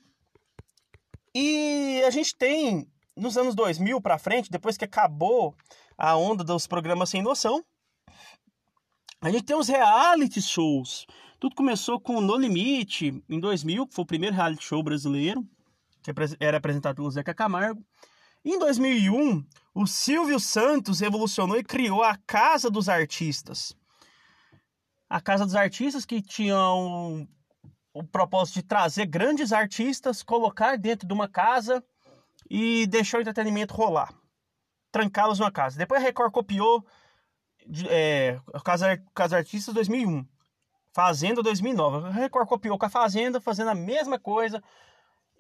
E 1.35 2.03
a 2.07 2.11
gente 2.11 2.37
tem, 2.37 2.91
nos 3.17 3.37
anos 3.37 3.55
2000 3.55 4.01
para 4.01 4.19
frente, 4.19 4.51
depois 4.51 4.77
que 4.77 4.85
acabou 4.85 5.55
a 5.97 6.17
onda 6.17 6.43
dos 6.43 6.67
programas 6.67 7.11
sem 7.11 7.23
noção, 7.23 7.65
a 9.21 9.31
gente 9.31 9.45
tem 9.45 9.57
os 9.57 9.69
reality 9.69 10.41
shows. 10.41 11.07
Tudo 11.39 11.55
começou 11.55 12.01
com 12.01 12.21
No 12.21 12.37
Limite, 12.37 13.23
em 13.29 13.39
2000, 13.39 13.87
que 13.87 13.95
foi 13.95 14.03
o 14.03 14.07
primeiro 14.07 14.35
reality 14.35 14.65
show 14.65 14.83
brasileiro, 14.83 15.47
que 16.03 16.11
era 16.41 16.57
apresentado 16.57 16.97
pelo 16.97 17.11
Zeca 17.11 17.35
Camargo. 17.35 17.85
Em 18.43 18.59
2001, 18.59 19.45
o 19.75 19.87
Silvio 19.87 20.41
Santos 20.41 21.01
revolucionou 21.01 21.59
e 21.59 21.65
criou 21.65 22.03
a 22.03 22.17
Casa 22.27 22.71
dos 22.71 22.89
Artistas. 22.89 23.77
A 25.11 25.21
Casa 25.21 25.45
dos 25.45 25.55
Artistas 25.55 26.07
que 26.07 26.23
tinham 26.23 27.29
o 27.93 28.03
propósito 28.03 28.55
de 28.55 28.63
trazer 28.63 29.05
grandes 29.05 29.53
artistas, 29.53 30.23
colocar 30.23 30.79
dentro 30.79 31.07
de 31.07 31.13
uma 31.13 31.29
casa 31.29 31.85
e 32.49 32.87
deixar 32.87 33.19
o 33.19 33.21
entretenimento 33.21 33.75
rolar. 33.75 34.15
Trancá-los 34.91 35.39
numa 35.39 35.53
casa. 35.53 35.77
Depois 35.77 36.01
a 36.01 36.05
Record 36.05 36.33
copiou 36.33 36.83
é, 37.91 38.41
Casa, 38.65 38.97
Casa 39.15 39.37
Artistas 39.37 39.75
2001. 39.75 40.27
Fazenda 40.95 41.43
2009. 41.43 42.09
A 42.09 42.11
Record 42.11 42.49
copiou 42.49 42.79
com 42.79 42.87
a 42.87 42.91
Fazenda, 42.91 43.39
fazendo 43.39 43.69
a 43.69 43.75
mesma 43.75 44.19
coisa 44.19 44.63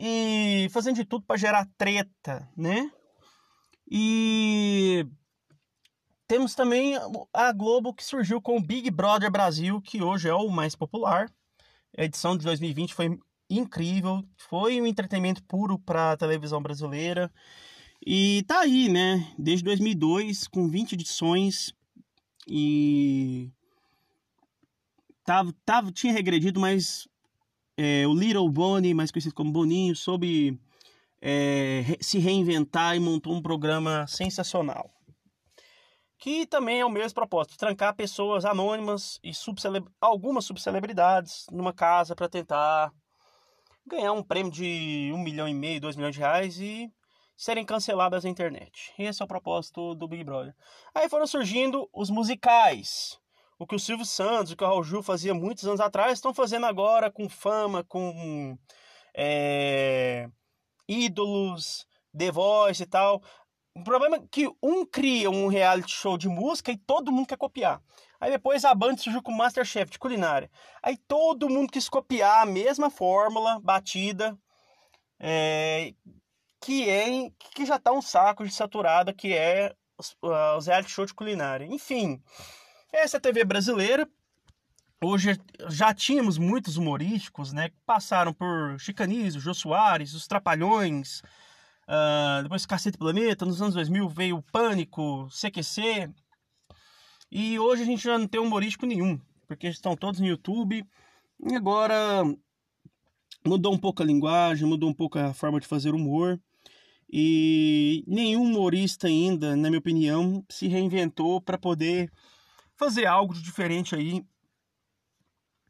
e 0.02 0.66
fazendo 0.70 0.96
de 0.96 1.04
tudo 1.04 1.26
para 1.26 1.36
gerar 1.36 1.68
treta, 1.76 2.48
né? 2.56 2.90
E 3.86 5.06
temos 6.26 6.54
também 6.54 6.94
a 7.34 7.52
Globo 7.52 7.92
que 7.92 8.02
surgiu 8.02 8.40
com 8.40 8.56
o 8.56 8.62
Big 8.62 8.90
Brother 8.90 9.30
Brasil, 9.30 9.78
que 9.82 10.02
hoje 10.02 10.26
é 10.26 10.34
o 10.34 10.48
mais 10.48 10.74
popular. 10.74 11.30
A 11.98 12.04
edição 12.04 12.34
de 12.34 12.44
2020 12.46 12.94
foi 12.94 13.18
incrível, 13.50 14.24
foi 14.38 14.80
um 14.80 14.86
entretenimento 14.86 15.42
puro 15.44 15.78
para 15.78 16.12
a 16.12 16.16
televisão 16.16 16.62
brasileira. 16.62 17.30
E 18.04 18.42
tá 18.44 18.60
aí, 18.60 18.88
né? 18.88 19.30
Desde 19.38 19.64
2002, 19.64 20.48
com 20.48 20.66
20 20.66 20.92
edições 20.92 21.74
e 22.48 23.50
tava, 25.26 25.52
tava 25.66 25.92
tinha 25.92 26.12
regredido, 26.14 26.58
mas 26.58 27.06
é, 27.82 28.06
o 28.06 28.12
Little 28.12 28.48
Bonnie, 28.50 28.92
mais 28.92 29.10
conhecido 29.10 29.34
como 29.34 29.52
Boninho, 29.52 29.96
soube 29.96 30.60
é, 31.20 31.96
se 32.00 32.18
reinventar 32.18 32.94
e 32.94 33.00
montou 33.00 33.32
um 33.34 33.40
programa 33.40 34.06
sensacional 34.06 34.90
que 36.20 36.44
também 36.46 36.80
é 36.80 36.84
o 36.84 36.90
mesmo 36.90 37.14
propósito, 37.14 37.56
trancar 37.56 37.94
pessoas 37.96 38.44
anônimas 38.44 39.18
e 39.24 39.32
algumas 39.98 40.44
subcelebridades 40.44 41.46
numa 41.50 41.72
casa 41.72 42.14
para 42.14 42.28
tentar 42.28 42.92
ganhar 43.86 44.12
um 44.12 44.22
prêmio 44.22 44.52
de 44.52 45.10
um 45.14 45.18
milhão 45.18 45.48
e 45.48 45.54
meio, 45.54 45.80
dois 45.80 45.96
milhões 45.96 46.14
de 46.14 46.20
reais 46.20 46.60
e 46.60 46.92
serem 47.34 47.64
canceladas 47.64 48.24
na 48.24 48.30
internet. 48.30 48.92
Esse 48.98 49.22
é 49.22 49.24
o 49.24 49.28
propósito 49.28 49.94
do 49.94 50.06
Big 50.06 50.22
Brother. 50.22 50.54
Aí 50.94 51.08
foram 51.08 51.26
surgindo 51.26 51.88
os 51.90 52.10
musicais. 52.10 53.18
O 53.60 53.66
que 53.66 53.74
o 53.74 53.78
Silvio 53.78 54.06
Santos, 54.06 54.52
o 54.52 54.56
que 54.56 54.64
o 54.64 54.66
Raul 54.66 54.82
Gil 54.82 55.02
fazia 55.02 55.34
muitos 55.34 55.66
anos 55.66 55.80
atrás, 55.80 56.14
estão 56.14 56.32
fazendo 56.32 56.64
agora 56.64 57.10
com 57.10 57.28
fama, 57.28 57.84
com 57.84 58.58
é, 59.14 60.26
ídolos, 60.88 61.86
The 62.16 62.30
Voice 62.30 62.82
e 62.82 62.86
tal. 62.86 63.22
O 63.76 63.84
problema 63.84 64.16
é 64.16 64.22
que 64.30 64.50
um 64.62 64.86
cria 64.86 65.30
um 65.30 65.46
reality 65.46 65.92
show 65.92 66.16
de 66.16 66.26
música 66.26 66.72
e 66.72 66.78
todo 66.78 67.12
mundo 67.12 67.26
quer 67.26 67.36
copiar. 67.36 67.82
Aí 68.18 68.30
depois 68.30 68.64
a 68.64 68.74
Band 68.74 68.96
surgiu 68.96 69.22
com 69.22 69.30
Masterchef 69.30 69.90
de 69.90 69.98
culinária. 69.98 70.50
Aí 70.82 70.96
todo 70.96 71.50
mundo 71.50 71.70
quis 71.70 71.86
copiar 71.86 72.42
a 72.42 72.46
mesma 72.46 72.88
fórmula 72.88 73.60
batida, 73.60 74.38
é, 75.18 75.92
que 76.62 76.88
é 76.88 77.30
que 77.54 77.66
já 77.66 77.78
tá 77.78 77.92
um 77.92 78.00
saco 78.00 78.42
de 78.42 78.54
saturada, 78.54 79.12
que 79.12 79.34
é 79.34 79.74
os, 79.98 80.12
uh, 80.22 80.56
os 80.56 80.66
reality 80.66 80.90
show 80.90 81.04
de 81.04 81.12
culinária. 81.12 81.66
Enfim, 81.66 82.22
essa 82.92 83.16
é 83.16 83.18
a 83.18 83.20
TV 83.20 83.44
brasileira. 83.44 84.08
Hoje 85.02 85.38
já 85.68 85.94
tínhamos 85.94 86.36
muitos 86.36 86.76
humorísticos, 86.76 87.52
né? 87.52 87.70
Que 87.70 87.76
passaram 87.86 88.32
por 88.32 88.78
Chicanísio, 88.78 89.40
Jô 89.40 89.54
Soares, 89.54 90.14
os 90.14 90.26
Trapalhões, 90.26 91.22
Uh, 91.90 92.44
depois 92.44 92.64
Cacete 92.64 92.96
Planeta, 92.96 93.44
nos 93.44 93.60
anos 93.60 93.74
2000 93.74 94.08
veio 94.08 94.36
o 94.36 94.42
Pânico, 94.42 95.28
CQC. 95.28 96.08
E 97.28 97.58
hoje 97.58 97.82
a 97.82 97.84
gente 97.84 98.04
já 98.04 98.16
não 98.16 98.28
tem 98.28 98.40
humorístico 98.40 98.86
nenhum, 98.86 99.18
porque 99.48 99.66
estão 99.66 99.96
todos 99.96 100.20
no 100.20 100.26
YouTube. 100.26 100.86
E 101.44 101.54
agora 101.56 102.22
mudou 103.44 103.74
um 103.74 103.78
pouco 103.78 104.04
a 104.04 104.06
linguagem, 104.06 104.68
mudou 104.68 104.88
um 104.88 104.94
pouco 104.94 105.18
a 105.18 105.34
forma 105.34 105.58
de 105.58 105.66
fazer 105.66 105.92
humor. 105.92 106.40
E 107.12 108.04
nenhum 108.06 108.44
humorista 108.44 109.08
ainda, 109.08 109.56
na 109.56 109.68
minha 109.68 109.80
opinião, 109.80 110.44
se 110.48 110.68
reinventou 110.68 111.40
para 111.40 111.58
poder 111.58 112.08
fazer 112.80 113.04
algo 113.04 113.34
de 113.34 113.42
diferente 113.42 113.94
aí 113.94 114.24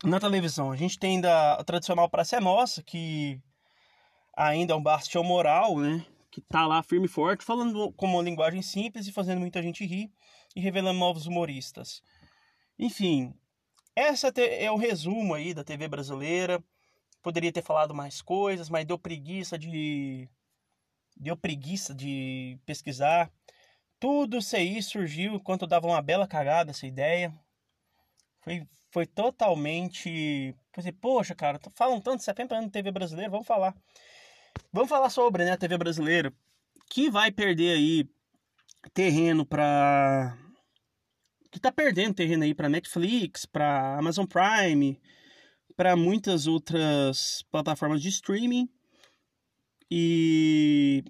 na 0.04 0.20
televisão. 0.20 0.70
A 0.70 0.76
gente 0.76 0.96
tem 0.96 1.16
ainda 1.16 1.54
a 1.54 1.64
tradicional 1.64 2.08
Praça 2.08 2.36
é 2.36 2.40
Nossa, 2.40 2.84
que 2.84 3.42
ainda 4.32 4.74
é 4.74 4.76
um 4.76 4.82
bastião 4.82 5.24
moral, 5.24 5.76
né? 5.76 6.06
Que 6.30 6.40
tá 6.40 6.68
lá 6.68 6.80
firme 6.84 7.06
e 7.06 7.08
forte, 7.08 7.44
falando 7.44 7.92
com 7.94 8.06
uma 8.06 8.22
linguagem 8.22 8.62
simples 8.62 9.08
e 9.08 9.12
fazendo 9.12 9.40
muita 9.40 9.61
gente 9.61 9.84
rir 9.84 10.08
e 10.54 10.61
revelando 10.61 11.00
novos 11.00 11.26
humoristas. 11.26 12.00
Enfim, 12.78 13.34
essa 13.96 14.32
é 14.36 14.70
o 14.70 14.76
resumo 14.76 15.34
aí 15.34 15.52
da 15.52 15.64
TV 15.64 15.88
brasileira. 15.88 16.62
Poderia 17.20 17.52
ter 17.52 17.62
falado 17.62 17.92
mais 17.92 18.22
coisas, 18.22 18.70
mas 18.70 18.86
deu 18.86 18.96
preguiça 18.96 19.58
de 19.58 20.28
deu 21.16 21.36
preguiça 21.36 21.92
de 21.92 22.56
pesquisar. 22.64 23.30
Tudo 24.01 24.38
isso 24.38 24.57
aí 24.57 24.82
surgiu 24.82 25.34
enquanto 25.34 25.66
dava 25.66 25.86
uma 25.86 26.01
bela 26.01 26.26
cagada 26.26 26.70
essa 26.70 26.86
ideia. 26.86 27.32
Foi, 28.40 28.66
foi 28.90 29.07
totalmente. 29.07 30.57
Pensei, 30.72 30.92
poxa, 30.92 31.34
cara, 31.34 31.61
falam 31.74 32.01
tanto 32.01 32.22
70 32.22 32.55
anos 32.55 32.66
de 32.66 32.72
TV 32.72 32.90
brasileira, 32.90 33.30
vamos 33.30 33.46
falar. 33.46 33.76
Vamos 34.72 34.88
falar 34.88 35.11
sobre 35.11 35.44
né, 35.44 35.53
a 35.53 35.57
TV 35.59 35.76
brasileira, 35.76 36.32
que 36.88 37.11
vai 37.11 37.30
perder 37.30 37.76
aí 37.76 38.09
terreno 38.94 39.44
para 39.44 40.36
que 41.51 41.59
está 41.59 41.70
perdendo 41.70 42.14
terreno 42.14 42.44
aí 42.44 42.55
para 42.55 42.68
Netflix, 42.68 43.44
para 43.44 43.98
Amazon 43.98 44.24
Prime, 44.24 45.01
para 45.76 45.96
muitas 45.96 46.46
outras 46.46 47.42
plataformas 47.51 48.01
de 48.01 48.09
streaming. 48.09 48.68
E 49.90 51.05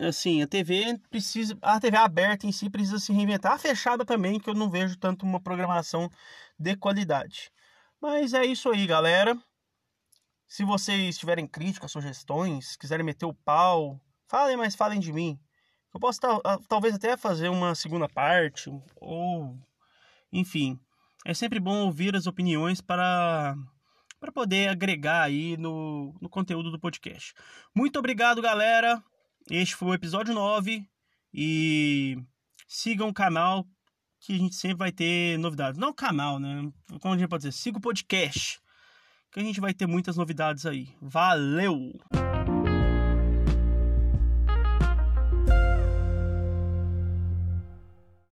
assim, 0.00 0.42
a 0.42 0.46
TV 0.46 0.98
precisa, 1.10 1.56
a 1.62 1.80
TV 1.80 1.96
aberta 1.96 2.46
em 2.46 2.52
si 2.52 2.68
precisa 2.68 2.98
se 2.98 3.12
reinventar, 3.12 3.52
a 3.52 3.58
fechada 3.58 4.04
também, 4.04 4.38
que 4.38 4.48
eu 4.48 4.54
não 4.54 4.70
vejo 4.70 4.96
tanto 4.98 5.24
uma 5.24 5.40
programação 5.40 6.10
de 6.58 6.76
qualidade. 6.76 7.50
Mas 8.00 8.34
é 8.34 8.44
isso 8.44 8.70
aí, 8.70 8.86
galera. 8.86 9.36
Se 10.46 10.64
vocês 10.64 11.18
tiverem 11.18 11.46
críticas, 11.46 11.90
sugestões, 11.90 12.76
quiserem 12.76 13.04
meter 13.04 13.26
o 13.26 13.34
pau, 13.34 14.00
falem, 14.28 14.56
mas 14.56 14.74
falem 14.74 15.00
de 15.00 15.12
mim. 15.12 15.38
Eu 15.92 15.98
posso 15.98 16.20
talvez 16.68 16.94
até 16.94 17.16
fazer 17.16 17.48
uma 17.48 17.74
segunda 17.74 18.08
parte, 18.08 18.70
ou 18.96 19.58
enfim. 20.32 20.78
É 21.24 21.34
sempre 21.34 21.58
bom 21.58 21.86
ouvir 21.86 22.14
as 22.14 22.26
opiniões 22.26 22.80
para, 22.80 23.56
para 24.20 24.30
poder 24.30 24.68
agregar 24.68 25.22
aí 25.22 25.56
no, 25.56 26.14
no 26.20 26.28
conteúdo 26.28 26.70
do 26.70 26.78
podcast. 26.78 27.34
Muito 27.74 27.98
obrigado, 27.98 28.40
galera. 28.40 29.02
Este 29.50 29.76
foi 29.76 29.88
o 29.88 29.94
episódio 29.94 30.34
9 30.34 30.84
e 31.32 32.18
sigam 32.66 33.08
o 33.08 33.14
canal 33.14 33.64
que 34.18 34.34
a 34.34 34.38
gente 34.38 34.56
sempre 34.56 34.78
vai 34.78 34.90
ter 34.90 35.38
novidades. 35.38 35.78
Não 35.78 35.90
o 35.90 35.94
canal, 35.94 36.40
né? 36.40 36.68
Como 37.00 37.14
a 37.14 37.16
gente 37.18 37.28
pode 37.28 37.42
dizer? 37.42 37.52
Siga 37.52 37.78
o 37.78 37.80
podcast 37.80 38.58
que 39.30 39.38
a 39.38 39.42
gente 39.44 39.60
vai 39.60 39.72
ter 39.72 39.86
muitas 39.86 40.16
novidades 40.16 40.66
aí. 40.66 40.88
Valeu! 41.00 41.92